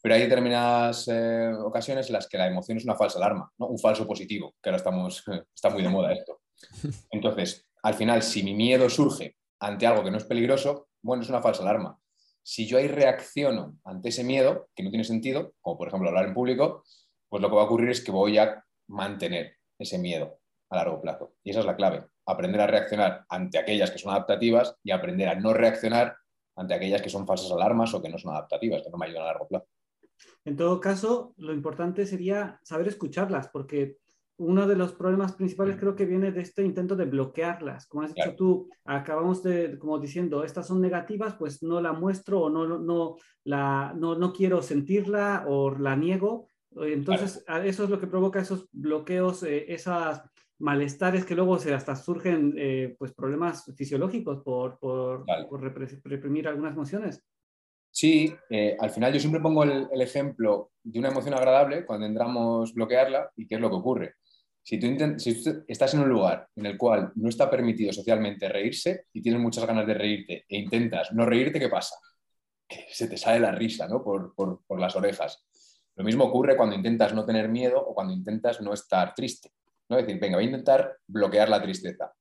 Pero 0.00 0.14
hay 0.14 0.22
determinadas 0.22 1.08
eh, 1.08 1.50
ocasiones 1.64 2.06
en 2.06 2.12
las 2.12 2.28
que 2.28 2.38
la 2.38 2.46
emoción 2.46 2.78
es 2.78 2.84
una 2.84 2.94
falsa 2.94 3.18
alarma, 3.18 3.50
¿no? 3.58 3.66
un 3.66 3.78
falso 3.78 4.06
positivo, 4.06 4.54
que 4.62 4.70
ahora 4.70 4.78
estamos, 4.78 5.24
está 5.54 5.70
muy 5.70 5.82
de 5.82 5.88
moda 5.88 6.12
esto. 6.12 6.40
Entonces, 7.10 7.66
al 7.82 7.94
final, 7.94 8.22
si 8.22 8.42
mi 8.42 8.54
miedo 8.54 8.88
surge 8.88 9.36
ante 9.60 9.86
algo 9.86 10.04
que 10.04 10.10
no 10.10 10.18
es 10.18 10.24
peligroso, 10.24 10.88
bueno, 11.02 11.22
es 11.22 11.28
una 11.28 11.42
falsa 11.42 11.62
alarma. 11.62 11.98
Si 12.42 12.66
yo 12.66 12.78
ahí 12.78 12.88
reacciono 12.88 13.76
ante 13.84 14.08
ese 14.08 14.24
miedo, 14.24 14.68
que 14.74 14.82
no 14.82 14.90
tiene 14.90 15.04
sentido, 15.04 15.52
como 15.60 15.76
por 15.76 15.88
ejemplo 15.88 16.08
hablar 16.08 16.26
en 16.26 16.34
público, 16.34 16.82
pues 17.28 17.42
lo 17.42 17.50
que 17.50 17.56
va 17.56 17.62
a 17.62 17.64
ocurrir 17.66 17.90
es 17.90 18.02
que 18.02 18.10
voy 18.10 18.38
a 18.38 18.64
mantener 18.88 19.56
ese 19.78 19.98
miedo 19.98 20.40
a 20.70 20.76
largo 20.76 21.00
plazo. 21.00 21.34
Y 21.44 21.50
esa 21.50 21.60
es 21.60 21.66
la 21.66 21.76
clave, 21.76 22.06
aprender 22.26 22.60
a 22.60 22.66
reaccionar 22.66 23.24
ante 23.28 23.58
aquellas 23.58 23.90
que 23.90 23.98
son 23.98 24.12
adaptativas 24.12 24.76
y 24.82 24.90
aprender 24.90 25.28
a 25.28 25.34
no 25.34 25.52
reaccionar 25.52 26.16
ante 26.56 26.74
aquellas 26.74 27.02
que 27.02 27.10
son 27.10 27.26
falsas 27.26 27.50
alarmas 27.52 27.94
o 27.94 28.02
que 28.02 28.08
no 28.08 28.18
son 28.18 28.32
adaptativas, 28.32 28.82
que 28.82 28.90
no 28.90 28.98
me 28.98 29.06
ayudan 29.06 29.22
a 29.22 29.26
largo 29.26 29.46
plazo. 29.46 29.66
En 30.44 30.56
todo 30.56 30.80
caso, 30.80 31.34
lo 31.36 31.52
importante 31.52 32.06
sería 32.06 32.60
saber 32.62 32.88
escucharlas, 32.88 33.48
porque 33.48 33.98
uno 34.38 34.68
de 34.68 34.76
los 34.76 34.92
problemas 34.92 35.32
principales 35.32 35.76
creo 35.76 35.96
que 35.96 36.06
viene 36.06 36.30
de 36.30 36.40
este 36.40 36.62
intento 36.62 36.94
de 36.94 37.06
bloquearlas. 37.06 37.86
Como 37.86 38.04
has 38.04 38.14
dicho 38.14 38.36
tú, 38.36 38.68
acabamos 38.84 39.42
de, 39.42 39.76
como 39.78 39.98
diciendo, 39.98 40.44
estas 40.44 40.66
son 40.66 40.80
negativas, 40.80 41.34
pues 41.34 41.62
no 41.62 41.80
la 41.80 41.92
muestro 41.92 42.42
o 42.42 42.50
no, 42.50 42.78
no, 42.78 43.16
la, 43.44 43.92
no, 43.96 44.16
no 44.16 44.32
quiero 44.32 44.62
sentirla 44.62 45.44
o 45.48 45.76
la 45.76 45.96
niego. 45.96 46.50
Entonces, 46.70 47.44
eso 47.64 47.84
es 47.84 47.90
lo 47.90 47.98
que 47.98 48.06
provoca 48.06 48.40
esos 48.40 48.68
bloqueos, 48.70 49.42
eh, 49.42 49.72
esas 49.72 50.22
malestares 50.60 51.24
que 51.24 51.34
luego 51.34 51.58
se 51.58 51.74
hasta 51.74 51.96
surgen 51.96 52.54
eh, 52.56 52.94
pues 52.96 53.12
problemas 53.12 53.64
fisiológicos 53.76 54.42
por, 54.42 54.78
por, 54.78 55.24
por 55.48 55.62
reprimir 56.04 56.46
algunas 56.46 56.74
emociones. 56.74 57.24
Sí, 57.98 58.32
eh, 58.48 58.76
al 58.78 58.90
final 58.90 59.12
yo 59.12 59.18
siempre 59.18 59.40
pongo 59.40 59.64
el, 59.64 59.88
ejemplo 60.00 60.70
de 60.84 61.00
una 61.00 61.08
emoción 61.08 61.34
agradable 61.34 61.84
cuando 61.84 62.06
intentamos 62.06 62.72
bloquearla 62.72 63.32
y 63.34 63.44
qué 63.44 63.56
es 63.56 63.60
lo 63.60 63.68
que 63.68 63.74
ocurre. 63.74 64.14
Si 64.62 64.78
tú, 64.78 64.86
estás 65.66 65.94
en 65.94 66.02
un 66.02 66.08
lugar 66.08 66.46
en 66.54 66.66
el 66.66 66.78
cual 66.78 67.10
no 67.16 67.28
está 67.28 67.50
permitido 67.50 67.92
socialmente 67.92 68.48
reírse 68.48 69.06
y 69.12 69.20
tienes 69.20 69.40
muchas 69.40 69.66
ganas 69.66 69.84
de 69.84 69.94
reírte 69.94 70.44
e 70.48 70.58
intentas 70.58 71.10
no 71.10 71.26
reírte, 71.26 71.58
¿qué 71.58 71.68
pasa? 71.68 71.96
se 72.88 73.08
te 73.08 73.16
sale 73.16 73.40
la 73.40 73.50
risa 73.50 73.88
¿no? 73.88 74.04
por, 74.04 74.32
por 74.32 74.78
las 74.78 74.94
orejas. 74.94 75.44
Lo 75.96 76.04
mismo 76.04 76.22
ocurre 76.22 76.56
cuando 76.56 76.76
intentas 76.76 77.12
no 77.12 77.24
tener 77.26 77.48
miedo 77.48 77.84
o 77.84 77.96
cuando 77.96 78.12
intentas 78.12 78.60
no 78.60 78.74
estar 78.74 79.12
triste. 79.12 79.50
¿no? 79.88 79.98
Es 79.98 80.06
decir, 80.06 80.20
venga, 80.20 80.36
voy 80.36 80.44
a 80.44 80.50
intentar 80.50 80.98
bloquear 81.04 81.48
la 81.48 81.60
tristeza. 81.60 82.12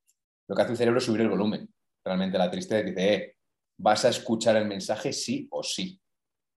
Lo 0.48 0.55
que 0.55 0.62
hace 0.63 0.72
el 0.72 0.77
cerebro 0.79 0.98
es 0.98 1.05
subir 1.05 1.22
el 1.22 1.29
volumen. 1.29 1.69
Realmente 2.03 2.39
la 2.39 2.50
tristeza 2.50 2.81
dice, 2.81 3.13
eh, 3.13 3.37
vas 3.77 4.05
a 4.05 4.10
escuchar 4.10 4.57
el 4.57 4.67
mensaje 4.67 5.13
sí 5.13 5.48
o 5.51 5.63
sí. 5.63 6.00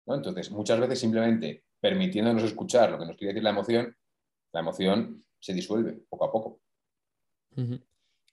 Entonces, 0.06 0.50
muchas 0.50 0.80
veces 0.80 1.00
simplemente 1.00 1.64
permitiéndonos 1.80 2.42
escuchar 2.42 2.90
lo 2.90 2.98
que 2.98 3.06
nos 3.06 3.16
quiere 3.16 3.34
decir 3.34 3.44
la 3.44 3.50
emoción, 3.50 3.96
la 4.52 4.60
emoción 4.60 5.24
se 5.38 5.52
disuelve 5.52 6.00
poco 6.08 6.24
a 6.24 6.32
poco. 6.32 6.60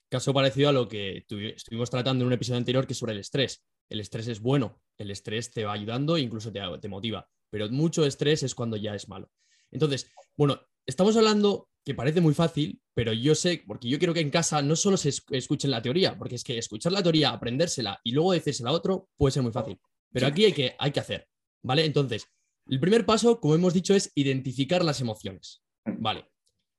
Caso 0.08 0.32
parecido 0.32 0.68
a 0.68 0.72
lo 0.72 0.88
que 0.88 1.24
estuvimos 1.28 1.90
tratando 1.90 2.22
en 2.22 2.28
un 2.28 2.32
episodio 2.32 2.58
anterior, 2.58 2.86
que 2.86 2.92
es 2.92 2.98
sobre 2.98 3.12
el 3.12 3.18
estrés. 3.18 3.64
El 3.88 4.00
estrés 4.00 4.28
es 4.28 4.40
bueno, 4.40 4.80
el 4.98 5.10
estrés 5.10 5.50
te 5.50 5.64
va 5.64 5.72
ayudando 5.72 6.16
e 6.16 6.20
incluso 6.20 6.52
te, 6.52 6.60
te 6.80 6.88
motiva, 6.88 7.28
pero 7.50 7.68
mucho 7.70 8.04
estrés 8.04 8.42
es 8.42 8.54
cuando 8.54 8.76
ya 8.76 8.94
es 8.94 9.08
malo. 9.08 9.30
Entonces, 9.70 10.10
bueno, 10.36 10.60
estamos 10.86 11.16
hablando 11.16 11.68
que 11.86 11.94
parece 11.94 12.20
muy 12.20 12.34
fácil, 12.34 12.82
pero 12.94 13.12
yo 13.12 13.36
sé, 13.36 13.62
porque 13.64 13.88
yo 13.88 13.98
quiero 13.98 14.12
que 14.12 14.18
en 14.18 14.28
casa 14.28 14.60
no 14.60 14.74
solo 14.74 14.96
se 14.96 15.12
escuchen 15.30 15.70
la 15.70 15.80
teoría, 15.80 16.18
porque 16.18 16.34
es 16.34 16.42
que 16.42 16.58
escuchar 16.58 16.90
la 16.90 17.00
teoría, 17.00 17.30
aprendérsela 17.30 18.00
y 18.02 18.10
luego 18.10 18.32
decírsela 18.32 18.70
a 18.70 18.72
otro 18.72 19.08
puede 19.16 19.30
ser 19.30 19.44
muy 19.44 19.52
fácil. 19.52 19.78
Pero 20.12 20.26
aquí 20.26 20.46
hay 20.46 20.52
que, 20.52 20.74
hay 20.80 20.90
que 20.90 20.98
hacer, 20.98 21.28
¿vale? 21.62 21.84
Entonces, 21.84 22.26
el 22.66 22.80
primer 22.80 23.06
paso, 23.06 23.38
como 23.38 23.54
hemos 23.54 23.72
dicho, 23.72 23.94
es 23.94 24.10
identificar 24.16 24.84
las 24.84 25.00
emociones, 25.00 25.62
¿vale? 25.84 26.28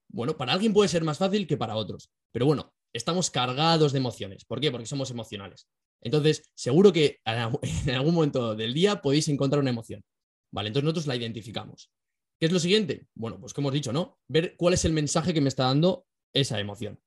Bueno, 0.09 0.35
para 0.35 0.51
alguien 0.51 0.73
puede 0.73 0.89
ser 0.89 1.05
más 1.05 1.19
fácil 1.19 1.47
que 1.47 1.55
para 1.55 1.77
otros, 1.77 2.11
pero 2.33 2.45
bueno, 2.45 2.73
estamos 2.91 3.31
cargados 3.31 3.93
de 3.93 3.99
emociones. 3.99 4.43
¿Por 4.43 4.59
qué? 4.59 4.71
Porque 4.71 4.87
somos 4.87 5.09
emocionales. 5.09 5.69
Entonces, 6.01 6.51
seguro 6.53 6.91
que 6.91 7.21
en 7.23 7.95
algún 7.95 8.13
momento 8.13 8.55
del 8.55 8.73
día 8.73 9.01
podéis 9.01 9.29
encontrar 9.29 9.61
una 9.61 9.69
emoción, 9.69 10.03
¿vale? 10.51 10.67
Entonces 10.67 10.83
nosotros 10.83 11.07
la 11.07 11.15
identificamos. 11.15 11.91
¿Qué 12.39 12.45
es 12.45 12.51
lo 12.51 12.59
siguiente? 12.59 13.07
Bueno, 13.15 13.39
pues 13.39 13.53
como 13.53 13.67
hemos 13.67 13.73
dicho, 13.73 13.91
¿no? 13.91 14.19
Ver 14.27 14.55
cuál 14.57 14.73
es 14.73 14.85
el 14.85 14.93
mensaje 14.93 15.33
que 15.33 15.41
me 15.41 15.49
está 15.49 15.65
dando 15.65 16.05
esa 16.33 16.59
emoción. 16.59 16.99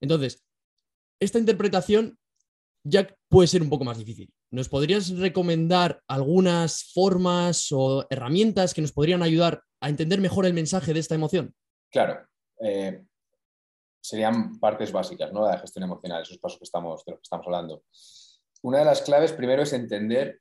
Entonces, 0.00 0.44
esta 1.20 1.38
interpretación 1.38 2.18
ya 2.84 3.06
puede 3.28 3.48
ser 3.48 3.62
un 3.62 3.68
poco 3.68 3.84
más 3.84 3.98
difícil. 3.98 4.32
¿Nos 4.50 4.68
podrías 4.68 5.10
recomendar 5.10 6.00
algunas 6.08 6.84
formas 6.92 7.68
o 7.72 8.06
herramientas 8.08 8.72
que 8.72 8.80
nos 8.80 8.92
podrían 8.92 9.22
ayudar 9.22 9.62
a 9.80 9.88
entender 9.88 10.20
mejor 10.20 10.46
el 10.46 10.54
mensaje 10.54 10.94
de 10.94 11.00
esta 11.00 11.14
emoción? 11.14 11.54
Claro. 11.90 12.26
Eh, 12.60 13.02
serían 14.00 14.58
partes 14.60 14.92
básicas 14.92 15.32
¿no? 15.32 15.44
de 15.44 15.52
la 15.52 15.58
gestión 15.58 15.84
emocional, 15.84 16.22
esos 16.22 16.38
pasos 16.38 16.58
que 16.58 16.64
estamos, 16.64 17.04
de 17.04 17.12
los 17.12 17.20
que 17.20 17.24
estamos 17.24 17.46
hablando. 17.46 17.82
Una 18.62 18.78
de 18.78 18.84
las 18.84 19.02
claves 19.02 19.32
primero 19.32 19.62
es 19.62 19.72
entender 19.72 20.40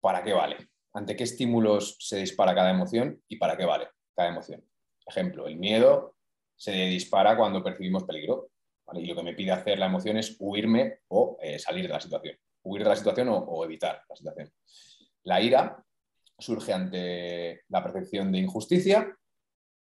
para 0.00 0.22
qué 0.22 0.32
vale, 0.32 0.68
ante 0.92 1.16
qué 1.16 1.24
estímulos 1.24 1.96
se 2.00 2.18
dispara 2.18 2.54
cada 2.54 2.70
emoción 2.70 3.22
y 3.28 3.36
para 3.36 3.56
qué 3.56 3.64
vale 3.64 3.88
cada 4.14 4.30
emoción. 4.30 4.64
Ejemplo, 5.06 5.46
el 5.46 5.56
miedo 5.56 6.16
se 6.56 6.72
dispara 6.72 7.36
cuando 7.36 7.62
percibimos 7.62 8.04
peligro. 8.04 8.50
Y 8.92 9.06
lo 9.06 9.14
que 9.14 9.22
me 9.22 9.34
pide 9.34 9.52
hacer 9.52 9.78
la 9.78 9.86
emoción 9.86 10.16
es 10.16 10.36
huirme 10.38 10.98
o 11.08 11.38
eh, 11.40 11.58
salir 11.58 11.86
de 11.86 11.92
la 11.92 12.00
situación. 12.00 12.36
Huir 12.62 12.82
de 12.82 12.88
la 12.88 12.96
situación 12.96 13.28
o, 13.30 13.64
evitar 13.64 14.02
la 14.08 14.16
situación. 14.16 14.52
La 15.22 15.40
ira 15.40 15.82
surge 16.38 16.72
ante 16.72 17.62
la 17.68 17.82
percepción 17.82 18.32
de 18.32 18.38
injusticia 18.38 19.16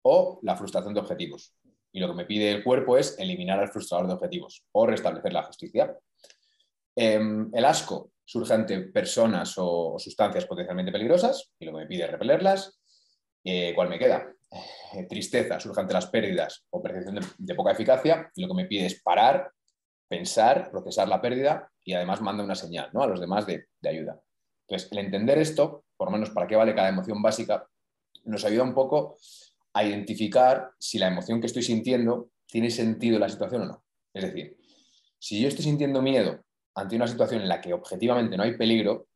o 0.03 0.41
la 0.43 0.57
frustración 0.57 0.93
de 0.93 1.01
objetivos. 1.01 1.55
Y 1.93 2.01
lo 2.01 2.09
que 2.09 2.15
me 2.15 2.25
pide 2.27 2.51
el 2.51 2.65
cuerpo 2.65 2.99
es 2.99 3.19
eliminar 3.19 3.61
al 3.61 3.69
frustrador 3.69 4.09
de 4.09 4.15
objetivos 4.15 4.67
o 4.73 4.87
restablecer 4.87 5.33
la 5.33 5.45
justicia. 5.45 5.97
Em, 6.97 7.51
el 7.53 7.65
asco 7.67 8.13
surge 8.25 8.55
ante 8.55 8.81
personas 8.89 9.55
o, 9.59 9.99
sustancias 9.99 10.47
potencialmente 10.47 10.91
peligrosas 10.91 11.53
y 11.59 11.67
lo 11.67 11.73
que 11.73 11.79
me 11.79 11.87
pide 11.87 12.05
es 12.05 12.11
repelerlas. 12.11 12.81
Eh, 13.45 13.73
¿Cuál 13.75 13.91
me 13.91 13.99
queda? 13.99 14.27
Eh, 14.95 15.05
tristeza 15.05 15.61
surge 15.61 15.81
ante 15.81 15.93
las 15.93 16.07
pérdidas 16.07 16.65
o 16.71 16.83
percepción 16.83 17.21
de, 17.39 17.55
poca 17.55 17.73
eficacia 17.73 18.31
y 18.35 18.43
lo 18.43 18.49
que 18.49 18.63
me 18.63 18.65
pide 18.65 18.87
es 18.87 19.03
parar, 19.03 19.53
pensar, 20.09 20.71
procesar 20.71 21.07
la 21.07 21.21
pérdida 21.21 21.71
y 21.85 21.93
además 21.93 22.23
manda 22.23 22.43
una 22.43 22.55
señal 22.55 22.91
¿no? 22.93 23.03
a 23.03 23.07
los 23.07 23.21
demás 23.21 23.47
de, 23.47 23.67
de 23.81 23.89
ayuda. 23.89 24.19
Entonces, 24.67 24.91
el 24.91 24.99
entender 24.99 25.39
esto, 25.39 25.85
por 25.97 26.09
lo 26.09 26.13
menos 26.13 26.31
para 26.31 26.47
qué 26.47 26.57
vale 26.57 26.75
cada 26.75 26.89
emoción 26.89 27.23
básica, 27.23 27.69
nos 28.25 28.45
ayuda 28.45 28.65
un 28.65 28.75
poco 28.75 29.17
a 29.75 29.85
identificar 29.85 30.71
si 30.79 30.99
la 30.99 31.09
emoción 31.09 31.41
que 31.41 31.47
estoy 31.47 31.63
sintiendo 31.63 32.31
tiene 32.47 32.71
sentido 32.71 33.17
en 33.17 33.21
la 33.21 33.29
situación 33.29 33.63
o 33.63 33.67
no. 33.67 33.85
Es 34.13 34.25
decir, 34.25 34.57
si 35.19 35.41
yo 35.41 35.49
estoy 35.49 35.65
sintiendo 35.65 36.03
miedo 36.03 36.46
ante 36.77 36.95
una 36.95 37.07
situación 37.07 37.41
en 37.41 37.49
la 37.49 37.61
que 37.61 37.73
objetivamente 37.73 38.37
no 38.37 38.43
hay 38.43 38.57
peligro, 38.57 39.09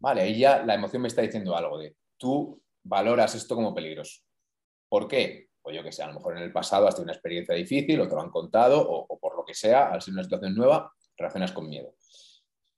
vale, 0.00 0.22
ahí 0.22 0.38
ya 0.38 0.64
la 0.64 0.74
emoción 0.74 1.00
me 1.02 1.08
está 1.08 1.22
diciendo 1.22 1.56
algo 1.56 1.78
de 1.78 1.96
tú 2.16 2.60
valoras 2.82 3.34
esto 3.36 3.54
como 3.54 3.72
peligroso. 3.72 4.20
¿Por 4.88 5.06
qué? 5.06 5.48
Pues 5.62 5.76
yo 5.76 5.82
que 5.82 5.92
sé, 5.92 6.02
a 6.02 6.08
lo 6.08 6.14
mejor 6.14 6.36
en 6.36 6.42
el 6.42 6.52
pasado 6.52 6.88
has 6.88 6.96
tenido 6.96 7.06
una 7.06 7.12
experiencia 7.12 7.54
difícil 7.54 8.00
o 8.00 8.08
te 8.08 8.14
lo 8.14 8.20
han 8.20 8.30
contado 8.30 8.84
o, 8.86 9.18
por 9.18 9.36
lo 9.36 9.44
que 9.44 9.54
sea, 9.54 9.90
al 9.90 10.02
ser 10.02 10.12
una 10.12 10.24
situación 10.24 10.54
nueva, 10.54 10.92
reaccionas 11.16 11.52
con 11.52 11.68
miedo. 11.68 11.94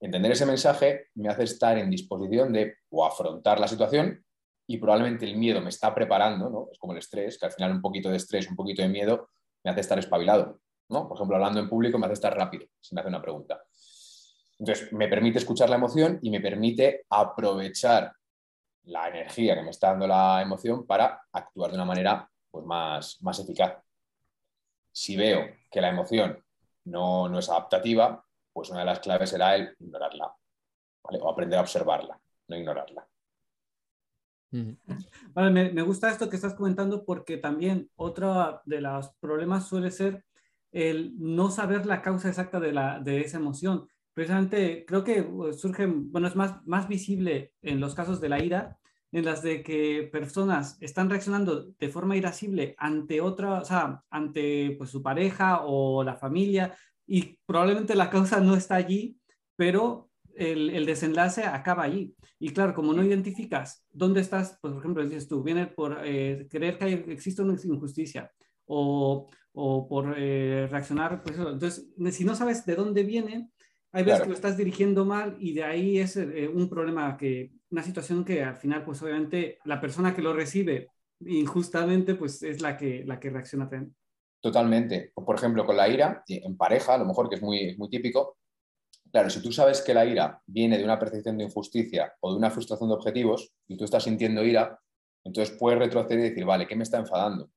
Entender 0.00 0.32
ese 0.32 0.44
mensaje 0.44 1.06
me 1.14 1.30
hace 1.30 1.44
estar 1.44 1.78
en 1.78 1.88
disposición 1.88 2.52
de 2.52 2.76
o 2.90 3.06
afrontar 3.06 3.58
la 3.58 3.66
situación 3.66 4.22
y 4.66 4.76
probablemente 4.76 5.24
el 5.24 5.36
miedo 5.36 5.62
me 5.62 5.70
está 5.70 5.94
preparando, 5.94 6.50
¿no? 6.50 6.68
Es 6.70 6.78
como 6.78 6.92
el 6.92 6.98
estrés, 6.98 7.38
que 7.38 7.46
al 7.46 7.52
final 7.52 7.72
un 7.72 7.80
poquito 7.80 8.10
de 8.10 8.18
estrés, 8.18 8.48
un 8.50 8.56
poquito 8.56 8.82
de 8.82 8.88
miedo 8.88 9.30
me 9.64 9.70
hace 9.70 9.80
estar 9.80 9.98
espabilado, 9.98 10.60
¿no? 10.90 11.08
Por 11.08 11.16
ejemplo, 11.16 11.36
hablando 11.36 11.58
en 11.58 11.70
público 11.70 11.98
me 11.98 12.04
hace 12.04 12.14
estar 12.14 12.36
rápido 12.36 12.66
si 12.80 12.94
me 12.94 13.00
hace 13.00 13.08
una 13.08 13.22
pregunta. 13.22 13.62
Entonces, 14.58 14.92
me 14.92 15.08
permite 15.08 15.38
escuchar 15.38 15.68
la 15.68 15.76
emoción 15.76 16.18
y 16.22 16.30
me 16.30 16.40
permite 16.40 17.04
aprovechar 17.10 18.12
la 18.84 19.08
energía 19.08 19.54
que 19.54 19.62
me 19.62 19.70
está 19.70 19.90
dando 19.90 20.06
la 20.06 20.40
emoción 20.42 20.86
para 20.86 21.22
actuar 21.32 21.70
de 21.70 21.76
una 21.76 21.84
manera 21.84 22.30
pues, 22.50 22.64
más, 22.64 23.18
más 23.20 23.38
eficaz. 23.38 23.76
Si 24.92 25.16
veo 25.16 25.46
que 25.70 25.80
la 25.80 25.90
emoción 25.90 26.42
no, 26.84 27.28
no, 27.28 27.38
es 27.38 27.48
adaptativa, 27.50 28.25
pues 28.52 28.70
una 28.70 28.80
de 28.80 28.86
las 28.86 29.00
claves 29.00 29.30
será 29.30 29.56
el 29.56 29.76
ignorarla 29.78 30.34
o 31.02 31.28
aprender 31.28 31.58
a 31.58 31.62
observarla, 31.62 32.18
no 32.48 32.56
ignorarla. 32.56 33.06
Vale, 35.34 35.50
me, 35.50 35.70
me, 35.70 35.82
gusta 35.82 36.08
esto 36.08 36.30
que 36.30 36.36
estás 36.36 36.54
comentando 36.54 37.04
porque 37.04 37.36
también 37.36 37.90
otro 37.96 38.62
de 38.64 38.80
los 38.80 39.10
problemas 39.20 39.66
suele 39.66 39.90
ser 39.90 40.25
el 40.72 41.12
no 41.18 41.50
saber 41.50 41.84
la 41.84 42.00
causa 42.00 42.28
exacta 42.28 42.58
de, 42.58 42.72
la, 42.72 43.00
de 43.00 43.20
esa 43.20 43.36
emoción 43.36 43.88
precisamente 44.16 44.87
creo 44.87 45.04
que 45.04 45.20
uh, 45.20 45.52
surge, 45.52 45.85
bueno, 45.85 46.26
es 46.26 46.35
más, 46.35 46.66
más 46.66 46.88
visible 46.88 47.52
en 47.61 47.80
los 47.80 47.94
casos 47.94 48.18
de 48.18 48.30
la 48.30 48.42
ira, 48.42 48.78
en 49.12 49.26
las 49.26 49.42
de 49.42 49.62
que 49.62 50.08
personas 50.11 50.78
están 50.80 51.11
reaccionando 51.11 51.75
de 51.78 51.88
forma 51.90 52.16
irascible 52.16 52.75
ante 52.78 53.20
otra, 53.20 53.61
o 53.61 53.64
sea, 53.66 54.02
ante 54.08 54.75
pues, 54.78 54.88
su 54.88 55.02
pareja 55.02 55.61
o 55.64 56.02
la 56.02 56.16
familia, 56.16 56.75
y 57.06 57.38
probablemente 57.44 57.94
la 57.94 58.08
causa 58.11 58.40
no 58.40 58.56
está 58.56 58.76
allí, 58.76 59.18
pero 59.54 60.08
el, 60.35 60.70
el, 60.70 60.87
desenlace 60.87 61.44
acaba 61.44 61.82
allí. 61.82 62.14
Y 62.38 62.54
claro, 62.54 62.73
como 62.73 62.94
no 62.94 63.04
identificas 63.04 63.85
dónde 63.90 64.23
estás, 64.23 64.58
pues, 64.62 64.73
por 64.73 64.80
ejemplo, 64.80 65.04
dices 65.04 65.28
tú, 65.28 65.42
viene 65.42 65.66
por 65.66 66.00
eh, 66.02 66.49
creer 66.50 66.78
que 66.78 67.12
existe 67.12 67.42
una 67.42 67.52
injusticia 67.62 68.30
o, 68.64 69.28
o 69.52 69.87
por 69.87 70.14
eh, 70.16 70.68
reaccionar, 70.70 71.23
pues 71.23 71.37
entonces, 71.37 71.87
si 72.12 72.25
no 72.25 72.35
sabes 72.35 72.64
de 72.64 72.76
dónde 72.76 73.02
viene, 73.02 73.50
hay 73.96 74.04
veces 74.04 74.20
que 74.20 74.28
lo 74.28 74.34
estás 74.34 74.58
dirigiendo 74.58 75.06
mal 75.06 75.36
y 75.40 75.54
de 75.54 75.64
ahí 75.64 75.98
es 75.98 76.18
eh, 76.18 76.46
un 76.52 76.68
problema, 76.68 77.16
que, 77.16 77.50
una 77.70 77.82
situación 77.82 78.26
que 78.26 78.42
al 78.42 78.56
final, 78.56 78.84
pues 78.84 79.00
obviamente 79.00 79.58
la 79.64 79.80
persona 79.80 80.14
que 80.14 80.20
lo 80.20 80.34
recibe 80.34 80.90
injustamente, 81.20 82.14
pues 82.14 82.42
es 82.42 82.60
la 82.60 82.76
que, 82.76 83.04
la 83.06 83.18
que 83.18 83.30
reacciona. 83.30 83.70
Totalmente. 84.42 85.12
Por 85.14 85.34
ejemplo, 85.34 85.64
con 85.64 85.78
la 85.78 85.88
ira, 85.88 86.22
en 86.28 86.58
pareja, 86.58 86.94
a 86.94 86.98
lo 86.98 87.06
mejor 87.06 87.30
que 87.30 87.36
es 87.36 87.42
muy, 87.42 87.74
muy 87.78 87.88
típico, 87.88 88.36
claro, 89.10 89.30
si 89.30 89.40
tú 89.40 89.50
sabes 89.50 89.80
que 89.80 89.94
la 89.94 90.04
ira 90.04 90.42
viene 90.44 90.76
de 90.76 90.84
una 90.84 90.98
percepción 90.98 91.38
de 91.38 91.44
injusticia 91.44 92.12
o 92.20 92.32
de 92.32 92.36
una 92.36 92.50
frustración 92.50 92.90
de 92.90 92.96
objetivos 92.96 93.50
y 93.66 93.78
tú 93.78 93.86
estás 93.86 94.04
sintiendo 94.04 94.44
ira, 94.44 94.78
entonces 95.24 95.56
puedes 95.58 95.78
retroceder 95.78 96.18
y 96.18 96.28
decir, 96.28 96.44
vale, 96.44 96.66
¿qué 96.66 96.76
me 96.76 96.82
está 96.82 96.98
enfadando? 96.98 97.50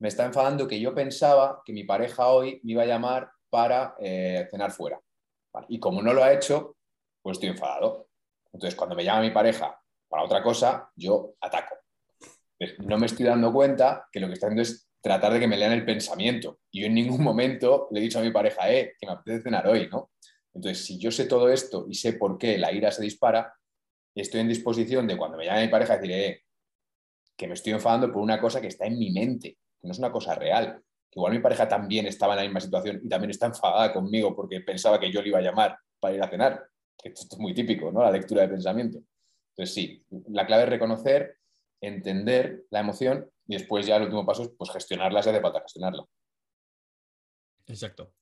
Me 0.00 0.08
está 0.08 0.26
enfadando 0.26 0.68
que 0.68 0.78
yo 0.78 0.94
pensaba 0.94 1.62
que 1.64 1.72
mi 1.72 1.84
pareja 1.84 2.28
hoy 2.28 2.60
me 2.62 2.72
iba 2.72 2.82
a 2.82 2.86
llamar 2.86 3.30
para 3.48 3.94
eh, 3.98 4.46
cenar 4.50 4.70
fuera. 4.70 5.00
Y 5.68 5.78
como 5.78 6.02
no 6.02 6.12
lo 6.12 6.22
ha 6.22 6.32
hecho, 6.32 6.76
pues 7.22 7.36
estoy 7.36 7.50
enfadado. 7.50 8.08
Entonces, 8.52 8.76
cuando 8.76 8.96
me 8.96 9.04
llama 9.04 9.22
mi 9.22 9.30
pareja 9.30 9.80
para 10.08 10.24
otra 10.24 10.42
cosa, 10.42 10.90
yo 10.96 11.34
ataco. 11.40 11.74
no 12.78 12.98
me 12.98 13.06
estoy 13.06 13.26
dando 13.26 13.52
cuenta 13.52 14.08
que 14.10 14.20
lo 14.20 14.28
que 14.28 14.34
está 14.34 14.46
haciendo 14.46 14.62
es 14.62 14.88
tratar 15.00 15.32
de 15.32 15.40
que 15.40 15.48
me 15.48 15.56
lean 15.56 15.72
el 15.72 15.84
pensamiento. 15.84 16.60
Y 16.70 16.80
yo 16.80 16.86
en 16.86 16.94
ningún 16.94 17.22
momento 17.22 17.88
le 17.90 18.00
he 18.00 18.02
dicho 18.02 18.18
a 18.18 18.22
mi 18.22 18.30
pareja, 18.30 18.70
eh, 18.72 18.94
que 18.98 19.06
me 19.06 19.12
apetece 19.12 19.44
cenar 19.44 19.66
hoy, 19.66 19.88
¿no? 19.90 20.10
Entonces, 20.54 20.84
si 20.84 20.98
yo 20.98 21.10
sé 21.10 21.26
todo 21.26 21.50
esto 21.50 21.86
y 21.88 21.94
sé 21.94 22.14
por 22.14 22.38
qué 22.38 22.56
la 22.56 22.72
ira 22.72 22.90
se 22.90 23.02
dispara, 23.02 23.54
estoy 24.14 24.40
en 24.40 24.48
disposición 24.48 25.06
de 25.06 25.16
cuando 25.16 25.36
me 25.36 25.44
llame 25.44 25.66
mi 25.66 25.68
pareja 25.68 25.96
decir, 25.96 26.12
eh, 26.12 26.42
que 27.36 27.46
me 27.46 27.54
estoy 27.54 27.74
enfadando 27.74 28.10
por 28.10 28.22
una 28.22 28.40
cosa 28.40 28.60
que 28.60 28.68
está 28.68 28.86
en 28.86 28.98
mi 28.98 29.10
mente, 29.10 29.58
que 29.80 29.86
no 29.86 29.92
es 29.92 29.98
una 29.98 30.10
cosa 30.10 30.34
real. 30.34 30.82
Igual 31.16 31.32
mi 31.32 31.38
pareja 31.38 31.66
también 31.66 32.06
estaba 32.06 32.34
en 32.34 32.40
la 32.40 32.42
misma 32.44 32.60
situación 32.60 33.00
y 33.02 33.08
también 33.08 33.30
está 33.30 33.46
enfadada 33.46 33.90
conmigo 33.90 34.36
porque 34.36 34.60
pensaba 34.60 35.00
que 35.00 35.10
yo 35.10 35.22
le 35.22 35.28
iba 35.28 35.38
a 35.38 35.42
llamar 35.42 35.78
para 35.98 36.14
ir 36.14 36.22
a 36.22 36.28
cenar. 36.28 36.68
Esto 37.02 37.36
es 37.36 37.38
muy 37.38 37.54
típico, 37.54 37.90
¿no? 37.90 38.02
La 38.02 38.10
lectura 38.10 38.42
de 38.42 38.48
pensamiento. 38.48 38.98
Entonces, 39.50 39.74
sí, 39.74 40.04
la 40.28 40.46
clave 40.46 40.64
es 40.64 40.68
reconocer, 40.68 41.38
entender 41.80 42.66
la 42.68 42.80
emoción 42.80 43.30
y 43.48 43.54
después 43.54 43.86
ya 43.86 43.96
el 43.96 44.02
último 44.02 44.26
paso 44.26 44.42
es 44.42 44.50
pues, 44.58 44.70
gestionarla 44.70 45.22
si 45.22 45.30
hace 45.30 45.40
falta 45.40 45.62
gestionarla. 45.62 46.04
Exacto. 47.66 48.12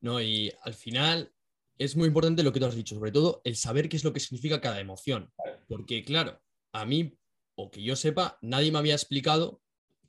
No, 0.00 0.20
y 0.20 0.52
al 0.62 0.74
final 0.74 1.32
es 1.78 1.96
muy 1.96 2.06
importante 2.06 2.44
lo 2.44 2.52
que 2.52 2.60
tú 2.60 2.66
has 2.66 2.76
dicho, 2.76 2.94
sobre 2.94 3.10
todo 3.10 3.40
el 3.42 3.56
saber 3.56 3.88
qué 3.88 3.96
es 3.96 4.04
lo 4.04 4.12
que 4.12 4.20
significa 4.20 4.60
cada 4.60 4.78
emoción. 4.78 5.32
Porque, 5.66 6.04
claro, 6.04 6.40
a 6.72 6.86
mí, 6.86 7.18
o 7.56 7.72
que 7.72 7.82
yo 7.82 7.96
sepa, 7.96 8.38
nadie 8.40 8.70
me 8.70 8.78
había 8.78 8.94
explicado 8.94 9.60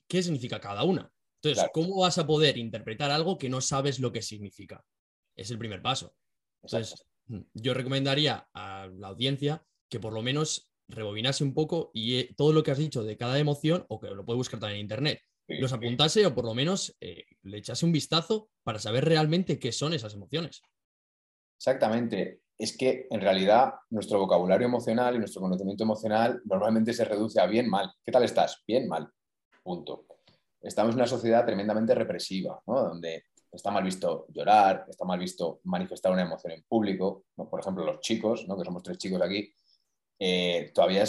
qué 0.07 0.21
significa 0.21 0.61
cada 0.61 0.83
una. 0.83 1.11
Entonces, 1.43 1.71
¿cómo 1.73 1.99
vas 1.99 2.17
a 2.17 2.27
poder 2.27 2.57
interpretar 2.57 3.09
algo 3.09 3.37
que 3.37 3.49
no 3.49 3.61
sabes 3.61 3.99
lo 3.99 4.11
que 4.11 4.21
significa? 4.21 4.85
Es 5.35 5.49
el 5.49 5.57
primer 5.57 5.81
paso. 5.81 6.15
Entonces, 6.61 7.03
mm, 7.27 7.39
yo 7.55 7.73
recomendaría 7.73 8.47
a 8.53 8.87
la 8.93 9.07
audiencia 9.07 9.65
que 9.89 9.99
por 9.99 10.13
lo 10.13 10.21
menos 10.21 10.71
rebobinase 10.87 11.43
un 11.43 11.53
poco 11.53 11.89
y 11.93 12.19
eh, 12.19 12.33
todo 12.37 12.53
lo 12.53 12.61
que 12.63 12.71
has 12.71 12.77
dicho 12.77 13.03
de 13.03 13.17
cada 13.17 13.39
emoción, 13.39 13.85
o 13.89 13.99
que 13.99 14.09
lo 14.09 14.23
puede 14.23 14.37
buscar 14.37 14.59
también 14.59 14.77
en 14.77 14.85
internet, 14.85 15.21
los 15.47 15.73
apuntase 15.73 16.25
o 16.25 16.33
por 16.33 16.45
lo 16.45 16.53
menos 16.53 16.95
eh, 17.01 17.25
le 17.41 17.57
echase 17.57 17.85
un 17.85 17.91
vistazo 17.91 18.51
para 18.63 18.79
saber 18.79 19.03
realmente 19.03 19.59
qué 19.59 19.71
son 19.71 19.93
esas 19.93 20.13
emociones. 20.13 20.61
Exactamente. 21.57 22.41
Es 22.57 22.77
que 22.77 23.07
en 23.09 23.19
realidad 23.19 23.73
nuestro 23.89 24.19
vocabulario 24.19 24.67
emocional 24.67 25.15
y 25.15 25.19
nuestro 25.19 25.41
conocimiento 25.41 25.83
emocional 25.83 26.41
normalmente 26.45 26.93
se 26.93 27.03
reduce 27.03 27.41
a 27.41 27.47
bien, 27.47 27.67
mal. 27.67 27.91
¿Qué 28.03 28.11
tal 28.11 28.23
estás? 28.23 28.63
Bien, 28.67 28.87
mal. 28.87 29.09
Punto 29.63 30.05
estamos 30.61 30.93
en 30.93 30.99
una 30.99 31.07
sociedad 31.07 31.45
tremendamente 31.45 31.95
represiva, 31.95 32.61
donde 32.65 33.25
está 33.51 33.71
mal 33.71 33.83
visto 33.83 34.25
llorar, 34.29 34.85
está 34.89 35.05
mal 35.05 35.19
visto 35.19 35.59
manifestar 35.65 36.11
una 36.11 36.21
emoción 36.21 36.53
en 36.53 36.63
público. 36.63 37.25
Por 37.35 37.59
ejemplo, 37.59 37.83
los 37.85 37.99
chicos, 37.99 38.47
¿no? 38.47 38.57
que 38.57 38.65
somos 38.65 38.83
tres 38.83 38.97
chicos 38.97 39.21
aquí, 39.21 39.53
eh, 40.19 40.71
todavía 40.73 41.03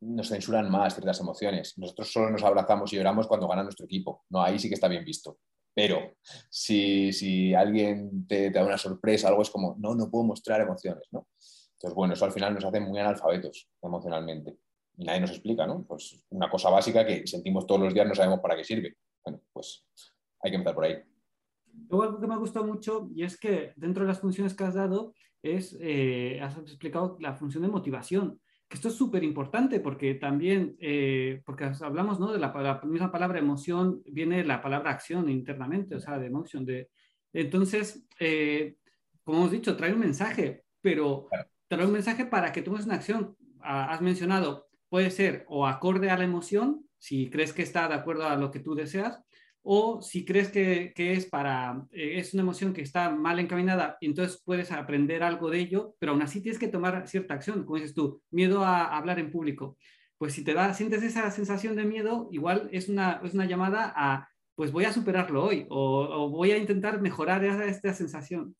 nos 0.00 0.28
censuran 0.28 0.70
más 0.70 0.94
ciertas 0.94 1.20
emociones. 1.20 1.78
Nosotros 1.78 2.12
solo 2.12 2.30
nos 2.30 2.42
abrazamos 2.42 2.92
y 2.92 2.96
lloramos 2.96 3.26
cuando 3.26 3.48
gana 3.48 3.62
nuestro 3.62 3.86
equipo. 3.86 4.24
No, 4.30 4.42
ahí 4.42 4.58
sí 4.58 4.68
que 4.68 4.74
está 4.74 4.88
bien 4.88 5.04
visto. 5.04 5.38
Pero 5.74 6.16
si, 6.50 7.54
alguien 7.54 8.26
te, 8.26 8.50
da 8.50 8.64
una 8.64 8.76
sorpresa, 8.76 9.28
algo 9.28 9.42
es 9.42 9.50
como, 9.50 9.76
no, 9.78 9.94
no 9.94 10.10
puedo 10.10 10.24
mostrar 10.24 10.60
emociones, 10.60 11.04
¿no? 11.12 11.28
Entonces, 11.72 11.94
bueno, 11.94 12.14
eso 12.14 12.24
al 12.24 12.32
final 12.32 12.54
nos 12.54 12.64
hace 12.64 12.80
muy 12.80 13.00
analfabetos 13.00 13.68
emocionalmente. 13.80 14.56
Nadie 15.04 15.20
nos 15.20 15.30
explica, 15.30 15.66
¿no? 15.66 15.84
Pues 15.84 16.24
una 16.30 16.50
cosa 16.50 16.70
básica 16.70 17.06
que 17.06 17.26
sentimos 17.26 17.66
todos 17.66 17.80
los 17.82 17.94
días, 17.94 18.06
no 18.06 18.14
sabemos 18.14 18.40
para 18.40 18.56
qué 18.56 18.64
sirve. 18.64 18.96
Bueno, 19.24 19.40
pues 19.52 19.86
hay 20.40 20.50
que 20.50 20.56
empezar 20.56 20.74
por 20.74 20.84
ahí. 20.84 20.96
Luego 21.88 22.02
algo 22.02 22.20
que 22.20 22.26
me 22.26 22.34
ha 22.34 22.38
gustado 22.38 22.66
mucho 22.66 23.08
y 23.14 23.24
es 23.24 23.38
que 23.38 23.72
dentro 23.76 24.04
de 24.04 24.08
las 24.08 24.20
funciones 24.20 24.54
que 24.54 24.64
has 24.64 24.74
dado 24.74 25.14
es, 25.42 25.76
eh, 25.80 26.40
has 26.42 26.56
explicado 26.58 27.16
la 27.20 27.34
función 27.34 27.62
de 27.62 27.68
motivación 27.68 28.40
esto 28.72 28.88
es 28.88 28.94
súper 28.94 29.22
importante 29.22 29.80
porque 29.80 30.14
también, 30.14 30.76
eh, 30.80 31.42
porque 31.44 31.70
hablamos 31.82 32.18
¿no? 32.18 32.32
de 32.32 32.38
la, 32.38 32.80
misma 32.84 33.12
palabra 33.12 33.38
emoción, 33.38 34.02
viene 34.06 34.44
la 34.44 34.62
palabra 34.62 34.90
acción 34.90 35.28
internamente, 35.28 35.94
o 35.94 36.00
sea, 36.00 36.18
de 36.18 36.26
emoción. 36.26 36.64
De, 36.64 36.88
entonces, 37.34 38.06
eh, 38.18 38.76
como 39.22 39.38
hemos 39.38 39.50
dicho, 39.50 39.76
trae 39.76 39.92
un 39.92 40.00
mensaje, 40.00 40.64
pero 40.80 41.28
trae 41.68 41.84
un 41.84 41.92
mensaje 41.92 42.24
para 42.24 42.50
que 42.50 42.62
tomes 42.62 42.86
una 42.86 42.94
acción. 42.94 43.36
has 43.60 44.00
mencionado, 44.00 44.68
puede 44.92 45.10
ser 45.10 45.46
o 45.48 45.66
acorde 45.66 46.10
a 46.10 46.18
la 46.18 46.24
emoción, 46.24 46.86
si 46.98 47.30
crees 47.30 47.54
que 47.54 47.62
está 47.62 47.88
de 47.88 47.94
acuerdo 47.94 48.28
a 48.28 48.36
lo 48.36 48.50
que 48.50 48.60
tú 48.60 48.74
deseas, 48.74 49.18
o 49.62 50.02
si 50.02 50.26
crees 50.26 50.50
que, 50.50 50.92
es 50.94 51.24
para, 51.24 51.86
eh, 51.92 52.18
es 52.18 52.34
una 52.34 52.42
emoción 52.42 52.74
que 52.74 52.82
está 52.82 53.08
mal 53.08 53.38
encaminada, 53.38 53.96
entonces 54.02 54.42
puedes 54.44 54.70
aprender 54.70 55.22
algo 55.22 55.48
de 55.48 55.60
ello, 55.60 55.96
pero 55.98 56.12
aún 56.12 56.20
así 56.20 56.42
tienes 56.42 56.58
que 56.58 56.68
tomar 56.68 57.08
cierta 57.08 57.32
acción, 57.32 57.64
como 57.64 57.76
dices 57.76 57.94
tú, 57.94 58.20
miedo 58.30 58.66
a 58.66 58.94
hablar 58.94 59.18
en 59.18 59.32
público. 59.32 59.78
Pues 60.18 60.34
si 60.34 60.44
te 60.44 60.52
da, 60.52 60.74
sientes 60.74 61.02
esa 61.02 61.30
sensación 61.30 61.74
de 61.74 61.86
miedo, 61.86 62.28
igual 62.30 62.68
es 62.70 62.90
una, 62.90 63.22
es 63.24 63.32
una 63.32 63.46
llamada 63.46 63.94
a, 63.96 64.28
pues 64.54 64.72
voy 64.72 64.84
a 64.84 64.92
superarlo 64.92 65.42
hoy 65.42 65.66
o, 65.70 66.28
voy 66.28 66.50
a 66.50 66.58
intentar 66.58 67.00
mejorar 67.00 67.42
esta 67.46 67.94
sensación. 67.94 68.54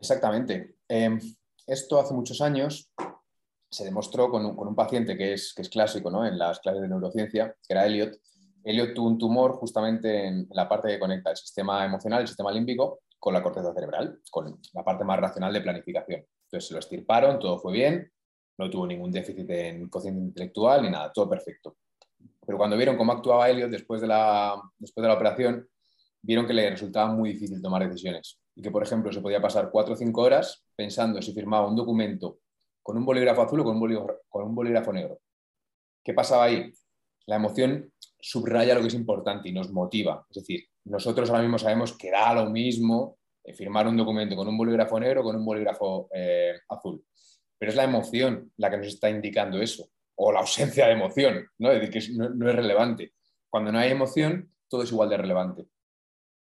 Exactamente. 0.00 0.74
Em, 0.88 1.20
esto 1.68 2.00
hace 2.00 2.14
muchos 2.14 2.40
años 2.40 2.90
se 3.70 3.84
demostró 3.84 4.30
con 4.30 4.44
un, 4.44 4.56
con 4.56 4.68
un 4.68 4.74
paciente 4.74 5.16
que 5.16 5.34
es, 5.34 5.52
que 5.54 5.62
es 5.62 5.68
clásico 5.68 6.10
¿no? 6.10 6.26
en 6.26 6.38
las 6.38 6.60
clases 6.60 6.82
de 6.82 6.88
neurociencia, 6.88 7.54
que 7.66 7.74
era 7.74 7.86
Elliot, 7.86 8.18
Elliot 8.64 8.94
tuvo 8.94 9.08
un 9.08 9.18
tumor 9.18 9.52
justamente 9.52 10.26
en 10.26 10.46
la 10.50 10.68
parte 10.68 10.88
que 10.88 10.98
conecta 10.98 11.30
el 11.30 11.36
sistema 11.36 11.84
emocional, 11.84 12.22
el 12.22 12.28
sistema 12.28 12.52
límbico, 12.52 13.00
con 13.18 13.32
la 13.34 13.42
corteza 13.42 13.72
cerebral, 13.72 14.20
con 14.30 14.60
la 14.74 14.84
parte 14.84 15.04
más 15.04 15.18
racional 15.18 15.52
de 15.52 15.60
planificación. 15.60 16.24
Entonces 16.44 16.68
se 16.68 16.74
lo 16.74 16.80
estirparon, 16.80 17.38
todo 17.38 17.58
fue 17.58 17.72
bien, 17.72 18.12
no 18.58 18.70
tuvo 18.70 18.86
ningún 18.86 19.10
déficit 19.10 19.48
en 19.50 19.88
cociente 19.88 20.20
intelectual 20.20 20.82
ni 20.82 20.90
nada, 20.90 21.12
todo 21.12 21.28
perfecto. 21.28 21.78
Pero 22.44 22.58
cuando 22.58 22.76
vieron 22.76 22.96
cómo 22.96 23.12
actuaba 23.12 23.48
Elliot 23.48 23.70
después 23.70 24.00
de 24.00 24.06
la, 24.06 24.60
después 24.78 25.02
de 25.02 25.08
la 25.08 25.14
operación, 25.14 25.68
vieron 26.22 26.46
que 26.46 26.52
le 26.52 26.70
resultaba 26.70 27.12
muy 27.12 27.32
difícil 27.32 27.62
tomar 27.62 27.86
decisiones 27.88 28.38
y 28.54 28.62
que, 28.62 28.70
por 28.70 28.82
ejemplo, 28.82 29.12
se 29.12 29.20
podía 29.20 29.40
pasar 29.40 29.70
cuatro 29.70 29.94
o 29.94 29.96
cinco 29.96 30.22
horas 30.22 30.64
pensando 30.74 31.22
si 31.22 31.32
firmaba 31.32 31.68
un 31.68 31.76
documento 31.76 32.38
con 32.88 32.96
un 32.96 33.04
bolígrafo 33.04 33.42
azul 33.42 33.60
o 33.60 33.64
con 33.64 33.76
un 33.76 34.06
con 34.30 34.44
un 34.44 34.54
bolígrafo 34.54 34.90
negro. 34.94 35.20
¿Qué 36.02 36.14
pasaba 36.14 36.44
ahí? 36.44 36.72
La 37.26 37.36
emoción 37.36 37.92
subraya 38.18 38.74
lo 38.74 38.80
que 38.80 38.86
es 38.86 38.94
importante 38.94 39.50
y 39.50 39.52
nos 39.52 39.70
motiva. 39.70 40.24
Es 40.30 40.36
decir, 40.36 40.64
nosotros 40.86 41.28
ahora 41.28 41.42
mismo 41.42 41.58
sabemos 41.58 41.94
que 41.98 42.10
da 42.10 42.32
lo 42.32 42.48
mismo 42.48 43.18
eh, 43.44 43.52
firmar 43.52 43.86
un 43.86 43.94
documento 43.98 44.34
con 44.36 44.48
un 44.48 44.56
bolígrafo 44.56 44.98
negro 44.98 45.20
o 45.20 45.24
con 45.24 45.36
un 45.36 45.44
bolígrafo 45.44 46.08
eh, 46.14 46.60
azul. 46.66 47.04
Pero 47.58 47.72
es 47.72 47.76
la 47.76 47.84
emoción 47.84 48.50
la 48.56 48.70
que 48.70 48.78
nos 48.78 48.86
está 48.86 49.10
indicando 49.10 49.60
eso, 49.60 49.90
o 50.14 50.32
la 50.32 50.40
ausencia 50.40 50.86
de 50.86 50.92
emoción, 50.92 51.46
¿no? 51.58 51.70
Es 51.70 51.82
decir, 51.82 52.10
que 52.10 52.16
no, 52.16 52.48
es 52.48 52.56
relevante. 52.56 53.12
Cuando 53.50 53.70
no 53.70 53.80
hay 53.80 53.90
emoción, 53.90 54.50
todo 54.66 54.82
es 54.82 54.90
igual 54.90 55.10
de 55.10 55.18
relevante. 55.18 55.66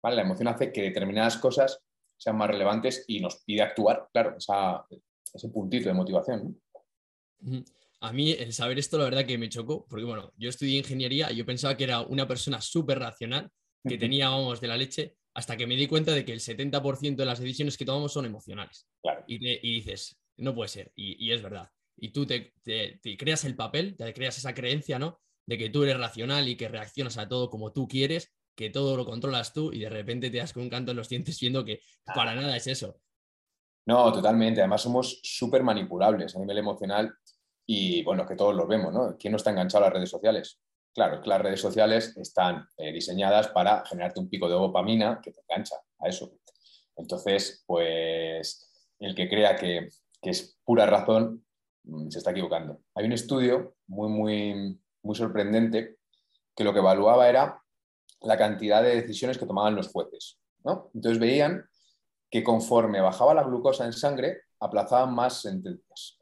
La 0.02 0.20
emoción 0.20 0.48
hace 0.48 0.70
que 0.70 0.82
determinadas 0.82 1.38
cosas 1.38 1.82
sean 2.14 2.36
más 2.36 2.50
relevantes 2.50 3.06
y 3.08 3.20
nos 3.20 3.42
pide 3.42 3.62
actuar, 3.62 4.10
claro, 4.12 4.36
ese 5.36 5.48
puntito 5.48 5.88
de 5.88 5.94
motivación. 5.94 6.60
A 8.00 8.12
mí 8.12 8.32
el 8.32 8.52
saber 8.52 8.78
esto, 8.78 8.98
la 8.98 9.04
verdad 9.04 9.24
que 9.24 9.38
me 9.38 9.48
chocó, 9.48 9.86
porque 9.88 10.04
bueno, 10.04 10.32
yo 10.36 10.48
estudié 10.48 10.78
ingeniería 10.78 11.30
y 11.32 11.36
yo 11.36 11.46
pensaba 11.46 11.76
que 11.76 11.84
era 11.84 12.00
una 12.02 12.28
persona 12.28 12.60
súper 12.60 12.98
racional, 12.98 13.50
que 13.88 13.98
tenía, 13.98 14.28
vamos, 14.28 14.60
de 14.60 14.68
la 14.68 14.76
leche, 14.76 15.16
hasta 15.34 15.56
que 15.56 15.66
me 15.66 15.76
di 15.76 15.86
cuenta 15.86 16.12
de 16.12 16.24
que 16.24 16.32
el 16.32 16.40
70% 16.40 17.14
de 17.14 17.24
las 17.24 17.38
decisiones 17.38 17.76
que 17.76 17.84
tomamos 17.84 18.12
son 18.12 18.24
emocionales. 18.24 18.88
Y, 19.26 19.38
dices, 19.38 20.18
no 20.38 20.54
puede 20.54 20.68
ser, 20.68 20.92
y, 20.94 21.30
es 21.30 21.42
verdad. 21.42 21.70
Y 21.96 22.10
tú 22.10 22.26
te, 22.26 22.52
creas 23.16 23.44
el 23.44 23.54
papel, 23.54 23.96
te 23.96 24.12
creas 24.12 24.38
esa 24.38 24.54
creencia, 24.54 24.98
¿no? 24.98 25.20
De 25.46 25.56
que 25.56 25.70
tú 25.70 25.84
eres 25.84 25.98
racional 25.98 26.48
y 26.48 26.56
que 26.56 26.68
reaccionas 26.68 27.16
a 27.18 27.28
todo 27.28 27.48
como 27.48 27.72
tú 27.72 27.86
quieres, 27.86 28.34
que 28.54 28.70
todo 28.70 28.96
lo 28.96 29.04
controlas 29.04 29.52
tú 29.52 29.72
y 29.72 29.80
de 29.80 29.90
repente 29.90 30.30
te 30.30 30.38
das 30.38 30.52
con 30.52 30.64
un 30.64 30.70
canto 30.70 30.90
en 30.90 30.96
los 30.96 31.08
dientes 31.08 31.38
viendo 31.38 31.64
que 31.64 31.80
para 32.14 32.34
nada 32.34 32.56
es 32.56 32.66
eso. 32.66 32.98
No, 33.86 34.12
totalmente. 34.12 34.60
Además 34.60 34.82
somos 34.82 35.20
súper 35.22 35.62
manipulables 35.62 36.34
a 36.34 36.40
nivel 36.40 36.58
emocional 36.58 37.14
y 37.64 38.02
bueno, 38.02 38.26
que 38.26 38.36
todos 38.36 38.54
lo 38.54 38.66
vemos, 38.66 38.92
¿no? 38.92 39.16
¿Quién 39.16 39.32
no 39.32 39.36
está 39.36 39.50
enganchado 39.50 39.84
a 39.84 39.88
las 39.88 39.94
redes 39.94 40.10
sociales? 40.10 40.60
Claro, 40.92 41.20
que 41.20 41.28
las 41.28 41.40
redes 41.40 41.60
sociales 41.60 42.16
están 42.16 42.66
eh, 42.78 42.92
diseñadas 42.92 43.48
para 43.48 43.84
generarte 43.84 44.18
un 44.18 44.28
pico 44.28 44.48
de 44.48 44.54
dopamina 44.54 45.20
que 45.22 45.30
te 45.30 45.40
engancha 45.42 45.76
a 46.00 46.08
eso. 46.08 46.32
Entonces, 46.96 47.62
pues 47.66 48.94
el 48.98 49.14
que 49.14 49.28
crea 49.28 49.56
que, 49.56 49.90
es 50.22 50.58
pura 50.64 50.86
razón 50.86 51.46
mm, 51.84 52.08
se 52.10 52.18
está 52.18 52.32
equivocando. 52.32 52.80
Hay 52.96 53.04
un 53.04 53.12
estudio 53.12 53.76
muy, 53.86 54.08
muy, 54.08 54.80
muy 55.02 55.14
sorprendente 55.14 55.98
que 56.56 56.64
lo 56.64 56.72
que 56.72 56.80
evaluaba 56.80 57.28
era 57.28 57.62
la 58.22 58.36
cantidad 58.36 58.82
de 58.82 59.02
decisiones 59.02 59.38
que 59.38 59.46
tomaban 59.46 59.76
los 59.76 59.88
jueces. 59.88 60.40
¿no? 60.64 60.90
Entonces 60.94 61.20
veían 61.20 61.64
que 62.30 62.42
conforme 62.42 63.00
bajaba 63.00 63.34
la 63.34 63.44
glucosa 63.44 63.84
en 63.84 63.92
sangre, 63.92 64.42
aplazaban 64.60 65.14
más 65.14 65.40
sentencias. 65.40 66.18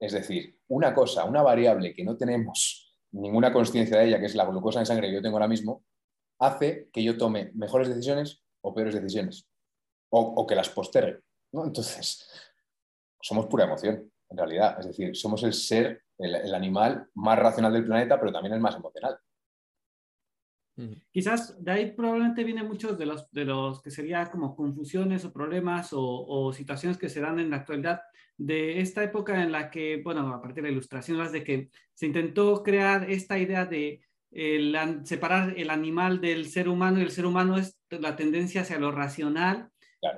Es 0.00 0.12
decir, 0.12 0.58
una 0.68 0.94
cosa, 0.94 1.24
una 1.24 1.42
variable 1.42 1.94
que 1.94 2.04
no 2.04 2.16
tenemos 2.16 2.94
ninguna 3.12 3.52
conciencia 3.52 3.98
de 3.98 4.06
ella, 4.06 4.20
que 4.20 4.26
es 4.26 4.34
la 4.34 4.44
glucosa 4.44 4.80
en 4.80 4.86
sangre 4.86 5.08
que 5.08 5.14
yo 5.14 5.22
tengo 5.22 5.36
ahora 5.36 5.48
mismo, 5.48 5.84
hace 6.40 6.88
que 6.92 7.02
yo 7.02 7.16
tome 7.16 7.52
mejores 7.54 7.88
decisiones 7.88 8.42
o 8.60 8.74
peores 8.74 8.94
decisiones, 8.94 9.48
o, 10.10 10.46
que 10.46 10.54
las 10.54 10.68
postergue. 10.68 11.20
Entonces, 11.52 12.28
somos 13.20 13.46
pura 13.46 13.64
emoción, 13.64 14.10
en 14.30 14.36
realidad. 14.36 14.76
Es 14.80 14.86
decir, 14.86 15.14
somos 15.16 15.42
el 15.42 15.52
ser, 15.52 16.02
el 16.18 16.54
animal 16.54 17.08
más 17.14 17.38
racional 17.38 17.72
del 17.72 17.84
planeta, 17.84 18.18
pero 18.18 18.32
también 18.32 18.54
el 18.54 18.60
más 18.60 18.76
emocional. 18.76 19.18
Quizás 21.12 21.62
de 21.62 21.70
ahí 21.70 21.92
probablemente 21.92 22.42
vienen 22.42 22.66
muchos 22.66 22.98
de 22.98 23.06
los, 23.06 23.30
de 23.30 23.44
los 23.44 23.80
que 23.80 23.90
serían 23.90 24.26
como 24.26 24.56
confusiones 24.56 25.24
o 25.24 25.32
problemas 25.32 25.90
o, 25.92 26.52
situaciones 26.52 26.98
que 26.98 27.08
se 27.08 27.20
dan 27.20 27.38
en 27.38 27.50
la 27.50 27.56
actualidad 27.56 28.02
de 28.36 28.80
esta 28.80 29.04
época 29.04 29.40
en 29.42 29.52
la 29.52 29.70
que, 29.70 30.00
bueno, 30.02 30.28
a 30.34 30.42
partir 30.42 30.62
de 30.62 30.70
la 30.70 30.72
ilustración, 30.72 31.18
las 31.18 31.30
de 31.30 31.44
que 31.44 31.70
se 31.92 32.06
intentó 32.06 32.62
crear 32.64 33.08
esta 33.08 33.38
idea 33.38 33.66
de 33.66 34.00
separar 35.04 35.54
el 35.56 35.70
animal 35.70 36.20
del 36.20 36.46
ser 36.46 36.68
humano 36.68 36.98
y 36.98 37.02
el 37.02 37.12
ser 37.12 37.26
humano 37.26 37.56
es 37.56 37.78
la 37.90 38.16
tendencia 38.16 38.62
hacia 38.62 38.80
lo 38.80 38.90
racional, 38.90 39.70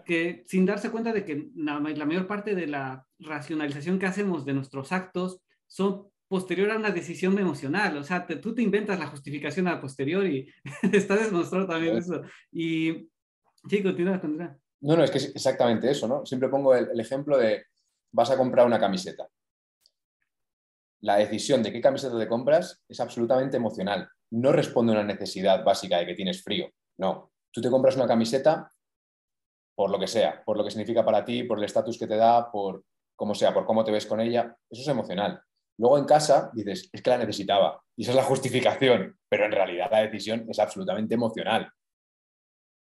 que 0.07 0.43
sin 0.47 0.65
darse 0.65 0.91
cuenta 0.91 1.13
de 1.13 1.25
que 1.25 1.49
la 1.55 1.79
mayor 1.81 2.27
parte 2.27 2.55
de 2.55 2.67
la 2.67 3.07
racionalización 3.19 3.99
que 3.99 4.07
hacemos 4.07 4.47
de 4.47 4.55
nuestros 4.55 4.91
actos 4.91 5.43
son 5.67 6.09
posterior 6.29 6.71
a 6.71 6.77
una 6.77 6.91
decisión 6.91 7.39
emocional. 7.39 7.97
O 7.99 8.05
sea, 8.05 8.27
tú 8.27 8.55
te 8.55 8.63
inventas 8.63 8.99
la 8.99 9.07
justificación 9.07 9.69
a 9.69 9.81
posterior 9.81 10.27
y 10.27 10.49
está 10.93 11.17
demostrado 11.17 11.67
también 11.67 11.97
eso. 11.97 12.23
Y 12.53 13.09
sí, 13.69 13.83
continúa, 13.83 14.21
continúa. 14.21 14.57
No, 14.81 14.97
no, 14.97 15.05
es 15.05 15.11
que 15.11 15.19
es 15.19 15.35
exactamente 15.35 15.91
eso, 15.91 16.07
¿no? 16.07 16.27
Siempre 16.27 16.49
pongo 16.49 16.75
el, 16.75 16.99
ejemplo 17.01 17.39
de 17.39 17.65
vas 18.13 18.31
a 18.31 18.37
comprar 18.37 18.67
una 18.67 18.79
camiseta. 18.79 19.29
La 21.01 21.17
decisión 21.17 21.63
de 21.63 21.73
qué 21.73 21.81
camiseta 21.81 22.19
te 22.19 22.29
compras 22.29 22.83
es 22.89 23.01
absolutamente 23.01 23.57
emocional. 23.57 24.09
No 24.31 24.53
responde 24.53 24.93
a 24.93 24.97
una 24.97 25.05
necesidad 25.05 25.65
básica 25.65 25.99
de 25.99 26.07
que 26.07 26.15
tienes 26.15 26.43
frío. 26.43 26.69
No. 26.99 27.33
Tú 27.51 27.61
te 27.61 27.71
compras 27.71 27.97
una 27.97 28.07
camiseta 28.07 28.73
por 29.75 29.91
lo 29.91 29.99
que 29.99 30.07
sea, 30.07 30.43
por 30.45 30.57
lo 30.57 30.65
que 30.65 30.71
significa 30.71 31.05
para 31.05 31.25
ti, 31.25 31.45
por 31.45 31.59
el 31.59 31.65
estatus 31.65 31.99
que 31.99 32.07
te 32.07 32.17
da, 32.17 32.51
por 32.51 32.85
cómo 33.15 33.35
sea, 33.35 33.53
por 33.53 33.67
cómo 33.67 33.85
te 33.85 33.93
ves 33.93 34.07
con 34.07 34.21
ella. 34.21 34.57
Eso 34.71 34.83
es 34.83 34.89
emocional. 34.89 35.43
Luego 35.79 35.99
en 35.99 36.05
casa 36.05 36.51
dices, 36.55 36.89
es 36.93 37.03
que 37.03 37.11
la 37.11 37.19
necesitaba. 37.19 37.83
Y 37.97 38.03
esa 38.03 38.13
es 38.13 38.17
la 38.17 38.23
justificación, 38.23 39.17
pero 39.29 39.45
en 39.45 39.53
realidad 39.53 39.89
la 39.91 40.03
decisión 40.03 40.47
es 40.49 40.59
absolutamente 40.59 41.15
emocional. 41.15 41.71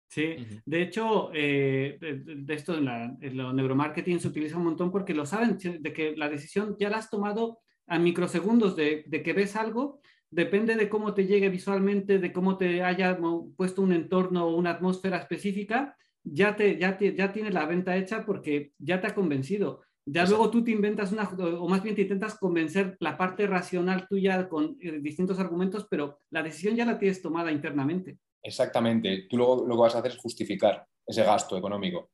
Sí, 0.09 0.37
de 0.67 0.83
hecho, 0.83 1.31
eh, 1.33 1.97
de, 1.99 2.55
esto 2.55 2.77
en, 2.77 2.85
la, 2.85 3.17
lo 3.19 3.53
neuromarketing 3.55 4.21
se 4.21 4.29
utiliza 4.29 4.59
un 4.59 4.65
montón 4.65 4.91
porque 4.91 5.15
lo 5.15 5.25
saben, 5.25 5.57
de 5.57 5.93
que 5.93 6.15
la 6.17 6.29
decisión 6.29 6.77
ya 6.79 6.91
la 6.91 6.99
has 6.99 7.09
tomado 7.09 7.61
a 7.87 7.99
microsegundos 7.99 8.77
de, 8.77 9.05
de 9.07 9.23
que 9.23 9.33
ves 9.33 9.57
algo, 9.57 10.01
depende 10.31 10.77
de 10.77 10.91
cómo 10.91 11.15
te 11.15 11.27
llegue 11.27 11.49
visualmente, 11.49 12.19
de 12.19 12.33
cómo 12.33 12.59
te 12.59 12.83
haya 12.83 13.19
puesto 13.57 13.81
un 13.81 13.93
entorno 13.93 14.47
o 14.47 14.57
una 14.57 14.71
atmósfera 14.73 15.17
específica, 15.19 15.97
ya, 16.25 16.57
te, 16.57 16.79
ya, 16.79 16.97
te, 16.97 17.15
ya 17.15 17.33
tienes 17.33 17.55
la 17.55 17.67
venta 17.67 17.97
hecha 17.97 18.25
porque 18.25 18.73
ya 18.79 19.01
te 19.01 19.09
ha 19.09 19.15
convencido. 19.15 19.83
Ya 20.05 20.25
luego 20.25 20.51
tú 20.51 20.65
te 20.65 20.73
inventas 20.73 21.13
una, 21.13 21.29
o 21.29 21.69
más 21.69 21.83
bien 21.83 21.95
te 21.95 22.03
intentas 22.03 22.35
convencer 22.35 22.97
la 22.99 23.17
parte 23.17 23.47
racional 23.47 24.07
tuya 24.09 24.49
con 24.49 24.77
eh, 24.81 24.99
distintos 25.01 25.39
argumentos, 25.39 25.87
pero 25.89 26.19
la 26.31 26.43
decisión 26.43 26.75
ya 26.75 26.85
la 26.85 26.99
tienes 26.99 27.23
tomada 27.23 27.53
internamente. 27.53 28.19
Exactamente. 28.43 29.27
Tú 29.31 29.37
luego 29.37 29.65
lo 29.67 29.77
que 29.77 29.81
vas 29.83 29.95
a 29.95 30.01
hacer 30.01 30.13
es 30.13 30.19
justificar 30.19 30.85
ese 31.07 31.23
gasto 31.23 31.57
económico. 31.57 32.11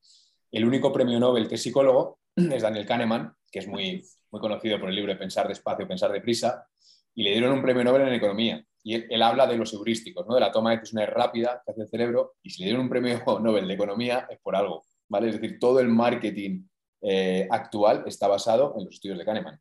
El 0.51 0.65
único 0.65 0.93
premio 0.93 1.19
Nobel 1.19 1.47
que 1.47 1.55
es 1.55 1.63
psicólogo 1.63 2.19
es 2.35 2.61
Daniel 2.61 2.85
Kahneman, 2.85 3.33
que 3.51 3.59
es 3.59 3.67
muy, 3.67 4.03
muy 4.31 4.41
conocido 4.41 4.79
por 4.79 4.89
el 4.89 4.95
libro 4.95 5.13
de 5.13 5.19
Pensar 5.19 5.47
despacio, 5.47 5.87
pensar 5.87 6.11
deprisa, 6.11 6.67
y 7.15 7.23
le 7.23 7.31
dieron 7.31 7.53
un 7.53 7.61
premio 7.61 7.83
Nobel 7.83 8.03
en 8.03 8.13
economía. 8.13 8.63
Y 8.83 8.93
él, 8.93 9.21
habla 9.21 9.45
de 9.45 9.57
los 9.57 9.73
heurísticos, 9.73 10.25
¿no? 10.27 10.35
de 10.35 10.41
la 10.41 10.51
toma 10.51 10.71
de 10.71 10.77
decisiones 10.77 11.09
rápida 11.09 11.61
que 11.65 11.71
hace 11.71 11.81
el 11.81 11.89
cerebro, 11.89 12.35
y 12.41 12.51
si 12.51 12.61
le 12.61 12.67
dieron 12.67 12.83
un 12.83 12.89
premio 12.89 13.19
Nobel 13.41 13.67
de 13.67 13.73
economía 13.73 14.27
es 14.29 14.39
por 14.39 14.55
algo. 14.55 14.85
¿vale? 15.07 15.29
Es 15.29 15.41
decir, 15.41 15.57
todo 15.59 15.79
el 15.79 15.89
marketing 15.89 16.65
eh, 17.01 17.47
actual 17.49 18.03
está 18.05 18.27
basado 18.27 18.75
en 18.77 18.85
los 18.85 18.93
estudios 18.93 19.17
de 19.17 19.25
Kahneman. 19.25 19.59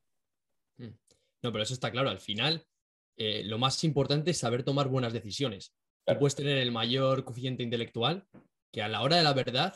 Hmm. 0.79 0.97
No, 1.43 1.53
pero 1.53 1.63
eso 1.63 1.75
está 1.75 1.91
claro. 1.91 2.11
Al 2.11 2.21
final, 2.21 2.67
eh, 3.17 3.43
lo 3.45 3.59
más 3.59 3.83
importante 3.85 4.31
es 4.33 4.39
saber 4.39 4.65
tomar 4.65 4.89
buenas 4.89 5.13
decisiones. 5.13 5.75
Tú 6.07 6.19
puedes 6.19 6.35
tener 6.35 6.59
el 6.59 6.73
mayor 6.73 7.25
coeficiente 7.25 7.63
intelectual, 7.63 8.27
que 8.73 8.83
a 8.83 8.89
la 8.89 9.03
hora 9.03 9.17
de 9.17 9.23
la 9.23 9.35
verdad 9.35 9.75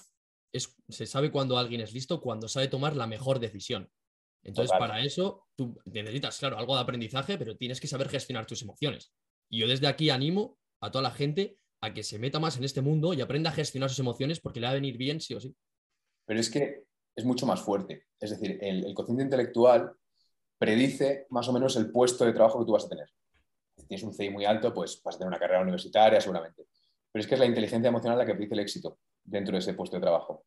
es, 0.52 0.76
se 0.88 1.06
sabe 1.06 1.30
cuando 1.30 1.58
alguien 1.58 1.80
es 1.80 1.92
listo, 1.92 2.20
cuando 2.20 2.48
sabe 2.48 2.68
tomar 2.68 2.96
la 2.96 3.06
mejor 3.06 3.38
decisión. 3.38 3.90
Entonces, 4.44 4.76
para 4.76 5.00
eso, 5.04 5.46
tú 5.56 5.78
necesitas, 5.84 6.38
claro, 6.38 6.58
algo 6.58 6.74
de 6.74 6.82
aprendizaje, 6.82 7.38
pero 7.38 7.56
tienes 7.56 7.80
que 7.80 7.86
saber 7.86 8.08
gestionar 8.08 8.46
tus 8.46 8.62
emociones. 8.62 9.12
Y 9.48 9.60
yo 9.60 9.68
desde 9.68 9.86
aquí 9.86 10.10
animo 10.10 10.58
a 10.80 10.90
toda 10.90 11.02
la 11.02 11.12
gente 11.12 11.58
a 11.80 11.92
que 11.94 12.02
se 12.02 12.18
meta 12.18 12.40
más 12.40 12.56
en 12.56 12.64
este 12.64 12.80
mundo 12.80 13.14
y 13.14 13.20
aprenda 13.20 13.50
a 13.50 13.52
gestionar 13.52 13.90
sus 13.90 13.98
emociones 14.00 14.40
porque 14.40 14.60
le 14.60 14.66
va 14.66 14.72
a 14.72 14.74
venir 14.74 14.96
bien 14.96 15.20
sí 15.20 15.34
o 15.34 15.40
sí. 15.40 15.54
Pero 16.26 16.40
es 16.40 16.50
que 16.50 16.84
es 17.14 17.24
mucho 17.24 17.46
más 17.46 17.60
fuerte. 17.60 18.06
Es 18.18 18.30
decir, 18.30 18.58
el, 18.60 18.92
cociente 18.94 19.22
intelectual 19.22 19.94
predice 20.58 21.26
más 21.30 21.48
o 21.48 21.52
menos 21.52 21.76
el 21.76 21.90
puesto 21.90 22.24
de 22.24 22.32
trabajo 22.32 22.58
que 22.58 22.66
tú 22.66 22.72
vas 22.72 22.84
a 22.84 22.88
tener. 22.88 23.08
Si 23.76 23.86
tienes 23.86 24.04
un 24.04 24.14
CI 24.14 24.30
muy 24.30 24.44
alto, 24.44 24.72
pues 24.72 25.02
vas 25.02 25.16
a 25.16 25.18
tener 25.18 25.28
una 25.28 25.38
carrera 25.38 25.62
universitaria 25.62 26.20
seguramente. 26.20 26.66
Pero 27.10 27.20
es 27.20 27.26
que 27.26 27.34
es 27.34 27.40
la 27.40 27.46
inteligencia 27.46 27.88
emocional 27.88 28.18
la 28.18 28.26
que 28.26 28.34
predice 28.34 28.54
el 28.54 28.60
éxito 28.60 28.98
dentro 29.24 29.52
de 29.52 29.58
ese 29.58 29.74
puesto 29.74 29.96
de 29.96 30.02
trabajo. 30.02 30.44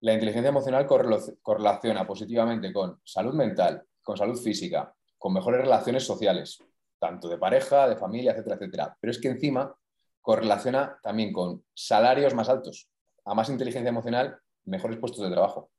La 0.00 0.12
inteligencia 0.12 0.48
emocional 0.48 0.86
correlaciona 0.86 2.06
positivamente 2.06 2.72
con 2.72 3.00
salud 3.04 3.34
mental, 3.34 3.84
con 4.02 4.16
salud 4.16 4.36
física, 4.36 4.94
con 5.16 5.32
mejores 5.32 5.60
relaciones 5.60 6.04
sociales, 6.04 6.58
tanto 6.98 7.28
de 7.28 7.38
pareja, 7.38 7.88
de 7.88 7.96
familia, 7.96 8.32
etcétera, 8.32 8.56
etcétera. 8.56 8.96
Pero 9.00 9.10
es 9.12 9.20
que 9.20 9.28
encima 9.28 9.74
correlaciona 10.20 10.98
también 11.02 11.32
con 11.32 11.64
salarios 11.74 12.34
más 12.34 12.48
altos. 12.48 12.88
A 13.24 13.34
más 13.34 13.48
inteligencia 13.48 13.90
emocional, 13.90 14.38
mejores 14.64 14.98
puestos 14.98 15.22
de 15.24 15.30
trabajo. 15.30 15.70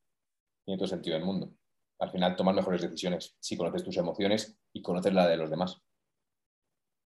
en 0.65 0.77
todo 0.77 0.87
sentido 0.87 1.15
del 1.15 1.25
mundo. 1.25 1.53
Al 1.99 2.09
final, 2.09 2.35
tomar 2.35 2.55
mejores 2.55 2.81
decisiones 2.81 3.35
si 3.39 3.57
conoces 3.57 3.83
tus 3.83 3.97
emociones 3.97 4.57
y 4.73 4.81
conoces 4.81 5.13
la 5.13 5.27
de 5.27 5.37
los 5.37 5.49
demás. 5.49 5.81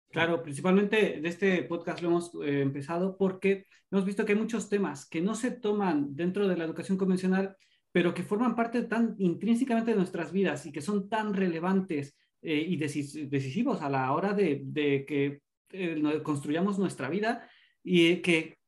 Claro, 0.10 0.42
principalmente 0.42 1.20
de 1.22 1.28
este 1.28 1.64
podcast 1.64 2.02
lo 2.02 2.10
hemos 2.10 2.34
eh, 2.36 2.62
empezado 2.62 3.18
porque 3.18 3.66
hemos 3.92 4.06
visto 4.06 4.26
que 4.26 4.34
hay 4.34 4.40
muchos 4.40 4.70
temas 4.70 5.08
que 5.10 5.22
no 5.22 5.36
se 5.36 5.52
toman 5.52 6.16
dentro 6.16 6.48
de 6.48 6.56
la 6.56 6.64
educación 6.64 6.98
convencional, 6.98 7.56
pero 7.92 8.14
que 8.14 8.24
forman 8.24 8.56
parte 8.56 8.84
tan 8.84 9.16
intrínsecamente 9.20 9.92
de 9.92 9.98
nuestras 9.98 10.32
vidas 10.32 10.66
y 10.66 10.72
que 10.72 10.82
son 10.82 11.10
tan 11.10 11.34
relevantes 11.34 12.18
eh, 12.42 12.64
y 12.68 12.78
decisivos 12.78 13.82
a 13.82 13.90
la 13.90 14.12
hora 14.14 14.34
de, 14.34 15.06
que 15.08 15.42
eh, 15.72 16.22
construyamos 16.24 16.78
nuestra 16.78 17.10
vida 17.10 17.50
y 17.84 18.18
que 18.18 18.60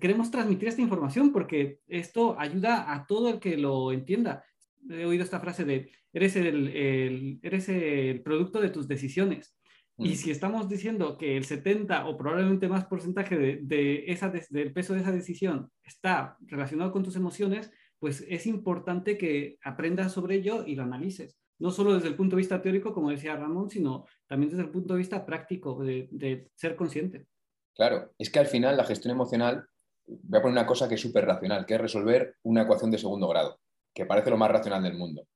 queremos 0.00 0.30
transmitir 0.30 0.68
esta 0.68 0.82
información 0.82 1.32
porque 1.32 1.80
esto 1.86 2.38
ayuda 2.38 2.92
a 2.92 3.06
todo 3.06 3.28
el 3.30 3.40
que 3.40 3.56
lo 3.56 3.92
entienda. 3.92 4.44
He 4.88 5.04
oído 5.04 5.24
esta 5.24 5.40
frase 5.40 5.64
de, 5.64 5.90
eres 6.12 6.36
el, 6.36 7.40
eres 7.42 7.68
el 7.68 8.22
producto 8.22 8.60
de 8.60 8.70
tus 8.70 8.88
decisiones. 8.88 9.58
Y 10.00 10.14
si 10.14 10.30
estamos 10.30 10.68
diciendo 10.68 11.18
que 11.18 11.36
el 11.36 11.44
70 11.44 12.06
o 12.06 12.16
probablemente 12.16 12.68
más 12.68 12.84
porcentaje 12.84 13.36
de, 13.36 14.04
esa 14.06 14.30
del 14.50 14.72
peso 14.72 14.94
de 14.94 15.00
esa 15.00 15.10
decisión 15.10 15.72
está 15.82 16.36
relacionado 16.46 16.92
con 16.92 17.02
tus 17.02 17.16
emociones, 17.16 17.72
pues 17.98 18.24
es 18.28 18.46
importante 18.46 19.18
que 19.18 19.58
aprendas 19.62 20.12
sobre 20.12 20.36
ello 20.36 20.64
y 20.64 20.76
lo 20.76 20.84
analices. 20.84 21.36
No 21.58 21.72
solo 21.72 21.94
desde 21.94 22.06
el 22.06 22.14
punto 22.14 22.36
de 22.36 22.40
vista 22.42 22.62
teórico, 22.62 22.92
como 22.92 23.10
decía 23.10 23.34
Ramón, 23.34 23.68
sino 23.70 24.06
también 24.28 24.50
desde 24.50 24.62
el 24.62 24.70
punto 24.70 24.94
de 24.94 24.98
vista 24.98 25.26
práctico, 25.26 25.82
de, 25.82 26.48
ser 26.54 26.76
consciente. 26.76 27.26
Claro, 27.78 28.10
es 28.18 28.28
que 28.28 28.40
al 28.40 28.48
final 28.48 28.76
la 28.76 28.82
gestión 28.82 29.12
emocional, 29.12 29.64
voy 30.04 30.38
a 30.38 30.42
poner 30.42 30.52
una 30.52 30.66
cosa 30.66 30.88
que 30.88 30.96
es 30.96 31.00
súper 31.00 31.24
racional, 31.24 31.64
que 31.64 31.74
es 31.74 31.80
resolver 31.80 32.34
una 32.42 32.62
ecuación 32.62 32.90
de 32.90 32.98
segundo 32.98 33.28
grado, 33.28 33.60
que 33.94 34.04
parece 34.04 34.30
lo 34.30 34.36
más 34.36 34.50
racional 34.50 34.82
del 34.82 34.98
mundo. 34.98 35.28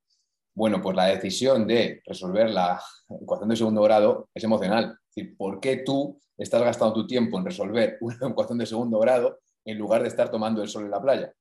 Bueno, 0.53 0.81
pues 0.81 0.93
la 0.93 1.05
decisión 1.05 1.65
de 1.65 2.01
resolver 2.05 2.49
la 2.49 2.81
ecuación 3.21 3.47
de 3.47 3.55
segundo 3.55 3.81
grado 3.83 4.27
es 4.33 4.43
emocional. 4.43 4.99
Es 5.07 5.15
decir, 5.15 5.37
¿por 5.37 5.61
qué 5.61 5.83
tú 5.85 6.19
estás 6.37 6.61
gastando 6.61 6.93
tu 6.93 7.07
tiempo 7.07 7.39
en 7.39 7.45
resolver 7.45 7.97
una 8.01 8.27
ecuación 8.31 8.57
de 8.57 8.65
segundo 8.65 8.99
grado 8.99 9.39
en 9.63 9.77
lugar 9.77 10.01
de 10.01 10.09
estar 10.09 10.29
tomando 10.29 10.61
el 10.61 10.67
sol 10.67 10.83
en 10.83 10.91
la 10.91 11.01
playa? 11.01 11.33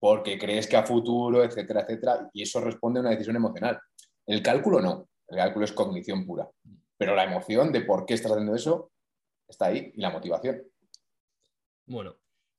Porque 0.00 0.36
crees 0.36 0.66
que 0.66 0.76
a 0.76 0.82
futuro, 0.82 1.44
etcétera, 1.44 1.82
etcétera, 1.82 2.28
y 2.32 2.42
eso 2.42 2.60
responde 2.60 2.98
a 2.98 3.02
una 3.02 3.10
decisión 3.10 3.36
emocional. 3.36 3.78
El 4.26 4.42
cálculo 4.42 4.80
no, 4.80 5.08
el 5.28 5.36
cálculo 5.36 5.64
es 5.64 5.72
cognición 5.72 6.26
pura. 6.26 6.50
Pero 6.98 7.14
la 7.14 7.22
emoción 7.22 7.70
de 7.70 7.82
por 7.82 8.04
qué 8.04 8.14
estás 8.14 8.32
haciendo 8.32 8.56
eso 8.56 8.90
está 9.48 9.66
ahí 9.66 9.92
y 9.94 10.00
la 10.00 10.10
motivación. 10.10 10.62
Bueno, 11.86 12.16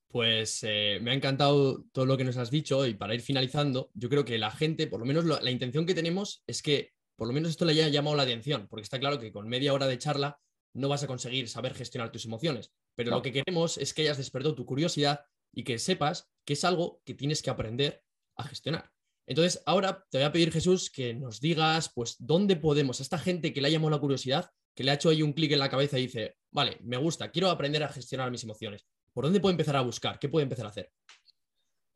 pues 0.10 0.63
eh, 0.63 1.00
me 1.02 1.12
ha 1.12 1.13
encantado 1.13 1.84
todo 1.91 2.06
lo 2.06 2.17
que 2.17 2.23
nos 2.23 2.38
has 2.38 2.50
dicho 2.50 2.86
y 2.88 2.93
para 2.93 3.13
ir 3.13 3.21
finalizando, 3.21 3.91
yo 3.93 4.10
creo 4.10 4.23
que 4.23 4.38
la 4.38 4.52
gente, 4.52 4.88
por 4.88 5.00
lo 5.00 5.06
menos 5.06 5.26
la 5.26 5.52
intención 5.52 5.86
que 5.86 5.93
tenemos 5.93 6.43
es 6.47 6.62
que 6.62 6.93
por 7.17 7.28
lo 7.28 7.34
menos 7.34 7.50
esto 7.50 7.65
le 7.65 7.73
haya 7.73 7.89
llamado 7.89 8.15
la 8.15 8.23
atención, 8.23 8.67
porque 8.69 8.84
está 8.84 9.00
claro 9.00 9.19
que 9.19 9.32
con 9.32 9.50
media 9.50 9.73
hora 9.73 9.88
de 9.88 9.97
charla 9.97 10.39
no 10.73 10.88
vas 10.88 11.04
a 11.04 11.08
conseguir 11.08 11.50
saber 11.50 11.73
gestionar 11.73 12.12
tus 12.12 12.26
emociones, 12.26 12.71
pero 12.95 13.12
lo 13.12 13.21
que 13.23 13.34
queremos 13.34 13.78
es 13.80 13.93
que 13.93 14.04
hayas 14.04 14.17
despertado 14.17 14.54
tu 14.54 14.65
curiosidad 14.65 15.26
y 15.52 15.63
que 15.63 15.80
sepas 15.80 16.30
que 16.45 16.54
es 16.54 16.63
algo 16.63 17.02
que 17.04 17.15
tienes 17.15 17.41
que 17.41 17.50
aprender 17.50 18.04
a 18.38 18.43
gestionar. 18.43 18.91
Entonces, 19.26 19.62
ahora 19.65 20.06
te 20.10 20.19
voy 20.19 20.26
a 20.26 20.32
pedir, 20.32 20.52
Jesús, 20.52 20.89
que 20.91 21.13
nos 21.13 21.41
digas, 21.41 21.91
pues, 21.93 22.15
dónde 22.19 22.56
podemos, 22.56 23.00
a 23.00 23.04
esta 23.04 23.17
gente 23.17 23.52
que 23.52 23.60
le 23.60 23.67
ha 23.67 23.71
llamado 23.71 23.89
la 23.89 24.00
curiosidad, 24.00 24.52
que 24.78 24.84
le 24.84 24.92
ha 24.92 24.94
hecho 24.94 25.10
ahí 25.10 25.24
un 25.24 25.34
clic 25.34 25.52
en 25.52 25.58
la 25.58 25.72
cabeza 25.72 25.98
y 25.98 26.04
dice, 26.04 26.36
vale, 26.52 26.78
me 26.84 26.98
gusta, 26.98 27.32
quiero 27.32 27.50
aprender 27.50 27.82
a 27.84 27.90
gestionar 27.90 28.30
mis 28.30 28.44
emociones. 28.44 28.86
¿Por 29.12 29.24
dónde 29.24 29.40
puede 29.40 29.54
empezar 29.54 29.76
a 29.76 29.82
buscar? 29.82 30.20
¿Qué 30.20 30.30
puede 30.30 30.44
empezar 30.44 30.68
a 30.68 30.70
hacer? 30.70 30.92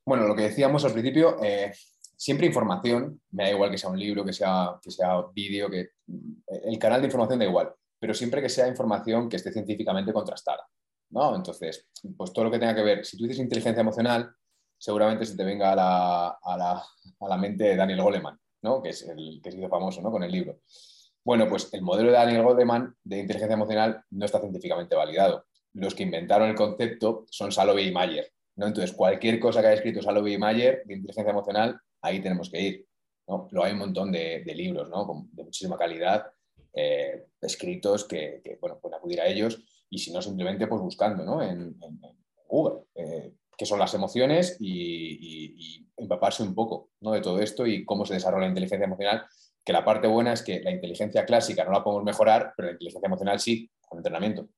Bueno, 0.04 0.28
lo 0.28 0.36
que 0.36 0.41
decíamos 0.41 0.84
al 0.84 0.91
principio, 0.91 1.38
eh, 1.44 1.72
siempre 2.17 2.48
información, 2.48 3.22
me 3.30 3.44
da 3.44 3.52
igual 3.52 3.70
que 3.70 3.78
sea 3.78 3.91
un 3.91 4.00
libro, 4.00 4.26
que 4.26 4.34
sea, 4.34 4.80
que 4.82 4.89
sea 4.89 5.22
vídeo, 5.32 5.70
que 5.70 5.89
el 6.48 6.80
canal 6.80 7.02
de 7.02 7.06
información 7.06 7.38
da 7.38 7.46
igual, 7.46 7.72
pero 8.00 8.15
siempre 8.15 8.41
que 8.41 8.50
sea 8.50 8.67
información 8.67 9.30
que 9.30 9.36
esté 9.36 9.52
científicamente 9.52 10.12
contrastada. 10.12 10.67
¿no? 11.12 11.36
Entonces, 11.36 11.88
pues 12.17 12.34
todo 12.34 12.46
lo 12.46 12.52
que 12.52 12.58
tenga 12.58 12.74
que 12.74 12.82
ver, 12.82 13.06
si 13.06 13.15
tú 13.15 13.26
dices 13.26 13.38
inteligencia 13.38 13.82
emocional, 13.82 14.34
seguramente 14.76 15.28
se 15.28 15.38
te 15.38 15.44
venga 15.44 15.74
a 15.74 15.76
la, 15.76 16.28
a 16.30 16.58
la, 16.58 16.84
a 17.20 17.28
la 17.30 17.38
mente 17.38 17.76
Daniel 17.76 18.02
Goleman, 18.02 18.39
¿no? 18.63 18.82
que 18.82 18.89
es 18.89 19.04
el 19.04 19.39
que 19.44 19.52
se 19.52 19.60
hizo 19.60 19.70
famoso 19.70 20.02
¿no? 20.02 20.10
con 20.10 20.24
el 20.24 20.32
libro. 20.32 20.62
Bueno, 21.23 21.47
pues 21.47 21.71
el 21.73 21.81
modelo 21.81 22.12
de 22.12 22.17
Daniel 22.17 22.43
Goleman 22.43 22.95
de 23.03 23.19
inteligencia 23.19 23.53
emocional 23.53 24.03
no 24.10 24.25
está 24.25 24.39
científicamente 24.39 24.95
validado 24.95 25.45
los 25.73 25.95
que 25.95 26.03
inventaron 26.03 26.49
el 26.49 26.55
concepto 26.55 27.25
son 27.29 27.51
Salovey 27.51 27.88
y 27.88 27.91
Mayer. 27.91 28.31
¿no? 28.55 28.67
Entonces, 28.67 28.95
cualquier 28.95 29.39
cosa 29.39 29.62
que 29.62 29.67
haya 29.67 29.75
escrito 29.75 30.01
Salovey 30.01 30.34
y 30.34 30.38
Mayer 30.38 30.84
de 30.86 30.95
inteligencia 30.95 31.31
emocional, 31.31 31.79
ahí 32.01 32.21
tenemos 32.21 32.49
que 32.49 32.62
ir. 32.62 32.88
¿no? 33.27 33.47
Luego 33.51 33.65
hay 33.65 33.73
un 33.73 33.79
montón 33.79 34.12
de, 34.12 34.43
libros 34.55 34.89
¿no? 34.89 35.27
de 35.31 35.43
muchísima 35.43 35.77
calidad, 35.77 36.25
eh, 36.73 37.27
escritos 37.41 38.05
que, 38.05 38.41
bueno, 38.60 38.79
pueden 38.79 38.97
acudir 38.97 39.21
a 39.21 39.27
ellos 39.27 39.62
y 39.89 39.99
si 39.99 40.12
no, 40.12 40.21
simplemente 40.21 40.67
pues, 40.67 40.81
buscando 40.81 41.23
¿no? 41.23 41.41
en, 41.41 41.77
Google 42.47 42.84
eh, 42.95 43.34
qué 43.57 43.65
son 43.65 43.79
las 43.79 43.93
emociones 43.93 44.57
y, 44.60 45.88
empaparse 45.97 46.41
un 46.41 46.55
poco 46.55 46.89
¿no? 47.01 47.12
de 47.12 47.21
todo 47.21 47.39
esto 47.39 47.67
y 47.67 47.86
cómo 47.86 48.05
se 48.05 48.15
desarrolla 48.15 48.45
la 48.45 48.49
inteligencia 48.49 48.86
emocional. 48.86 49.23
Que 49.63 49.74
la 49.74 49.86
parte 49.86 50.08
buena 50.08 50.34
es 50.34 50.41
que 50.41 50.62
la 50.62 50.71
inteligencia 50.71 51.26
clásica 51.26 51.63
no 51.63 51.71
la 51.71 51.84
podemos 51.84 52.04
mejorar, 52.04 52.54
pero 52.56 52.67
la 52.67 52.74
inteligencia 52.74 53.08
emocional 53.08 53.39
sí, 53.39 53.69
con 53.88 54.00
entrenamiento. 54.00 54.50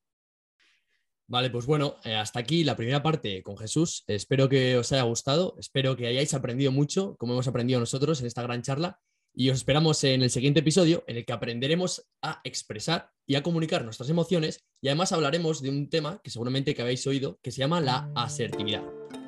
Vale, 1.28 1.50
pues 1.50 1.66
bueno, 1.66 1.96
eh, 2.04 2.16
hasta 2.16 2.40
aquí 2.40 2.64
la 2.64 2.76
primera 2.76 3.02
parte 3.02 3.42
con 3.44 3.58
Jesús. 3.58 4.04
Espero 4.08 4.50
que 4.50 4.78
os 4.78 4.92
haya 4.92 5.04
gustado, 5.04 5.56
espero 5.58 5.96
que 5.96 6.08
hayáis 6.08 6.34
aprendido 6.34 6.72
mucho, 6.72 7.16
como 7.18 7.34
hemos 7.34 7.48
aprendido 7.48 7.80
nosotros 7.80 8.22
en 8.22 8.28
esta 8.28 8.44
gran 8.44 8.62
charla, 8.62 9.00
y 9.34 9.50
os 9.50 9.58
esperamos 9.58 10.04
en 10.04 10.22
el 10.22 10.30
siguiente 10.30 10.60
episodio 10.60 11.04
en 11.08 11.18
el 11.18 11.26
que 11.26 11.34
aprenderemos 11.34 12.08
a 12.22 12.40
expresar 12.44 13.10
y 13.26 13.36
a 13.36 13.42
comunicar 13.42 13.84
nuestras 13.84 14.10
emociones 14.10 14.64
y 14.80 14.90
además 14.90 15.12
hablaremos 15.12 15.62
de 15.62 15.70
un 15.70 15.90
tema 15.90 16.22
que 16.24 16.30
seguramente 16.30 16.76
que 16.76 16.82
habéis 16.82 17.08
oído 17.08 17.40
que 17.42 17.52
se 17.52 17.60
llama 17.60 17.82
la 17.82 18.12
asertividad. 18.16 18.84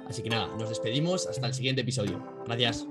Así 0.07 0.21
que 0.21 0.29
nada, 0.29 0.55
nos 0.57 0.69
despedimos 0.69 1.25
hasta 1.25 1.47
el 1.47 1.53
siguiente 1.55 1.81
episodio. 1.81 2.23
Gracias. 2.45 2.88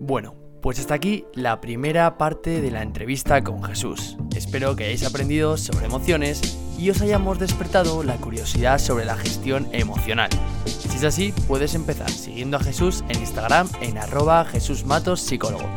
Bueno, 0.00 0.43
pues 0.64 0.80
hasta 0.80 0.94
aquí 0.94 1.26
la 1.34 1.60
primera 1.60 2.16
parte 2.16 2.62
de 2.62 2.70
la 2.70 2.80
entrevista 2.80 3.44
con 3.44 3.62
Jesús. 3.62 4.16
Espero 4.34 4.74
que 4.74 4.84
hayáis 4.84 5.04
aprendido 5.04 5.58
sobre 5.58 5.84
emociones 5.84 6.56
y 6.78 6.88
os 6.88 7.02
hayamos 7.02 7.38
despertado 7.38 8.02
la 8.02 8.16
curiosidad 8.16 8.78
sobre 8.78 9.04
la 9.04 9.14
gestión 9.14 9.68
emocional. 9.72 10.30
Si 10.64 10.88
es 10.88 11.04
así, 11.04 11.34
puedes 11.46 11.74
empezar 11.74 12.08
siguiendo 12.08 12.56
a 12.56 12.60
Jesús 12.60 13.04
en 13.10 13.20
Instagram 13.20 13.68
en 13.82 13.98
arroba 13.98 14.46
Psicólogo. 15.16 15.68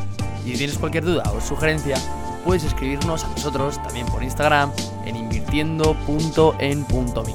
Y 0.45 0.51
si 0.51 0.57
tienes 0.57 0.77
cualquier 0.77 1.03
duda 1.03 1.33
o 1.35 1.41
sugerencia, 1.41 1.97
puedes 2.45 2.63
escribirnos 2.63 3.25
a 3.25 3.27
nosotros 3.27 3.83
también 3.83 4.05
por 4.05 4.23
Instagram 4.23 4.71
en 5.05 5.17
invirtiendo.en.me. 5.17 7.33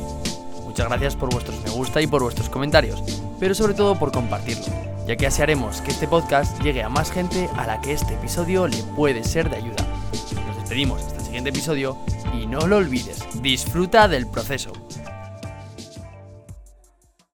Muchas 0.65 0.89
gracias 0.89 1.17
por 1.17 1.29
vuestros 1.29 1.63
me 1.63 1.71
gusta 1.71 2.01
y 2.01 2.07
por 2.07 2.23
vuestros 2.23 2.49
comentarios, 2.49 3.05
pero 3.39 3.55
sobre 3.55 3.75
todo 3.75 3.99
por 3.99 4.11
compartirlo, 4.11 4.92
ya 5.07 5.17
que 5.17 5.27
así 5.27 5.43
haremos 5.43 5.81
que 5.81 5.91
este 5.91 6.07
podcast 6.07 6.61
llegue 6.63 6.83
a 6.83 6.89
más 6.89 7.11
gente 7.11 7.49
a 7.57 7.67
la 7.67 7.81
que 7.81 7.93
este 7.93 8.15
episodio 8.15 8.69
le 8.69 8.83
puede 8.97 9.25
ser 9.25 9.51
de 9.51 9.57
ayuda. 9.57 9.85
Nos 10.47 10.57
despedimos 10.57 11.03
hasta 11.03 11.19
el 11.19 11.25
siguiente 11.25 11.51
episodio 11.51 11.97
y 12.33 12.47
no 12.47 12.67
lo 12.67 12.77
olvides, 12.77 13.21
disfruta 13.43 14.09
del 14.09 14.27
proceso. 14.27 14.73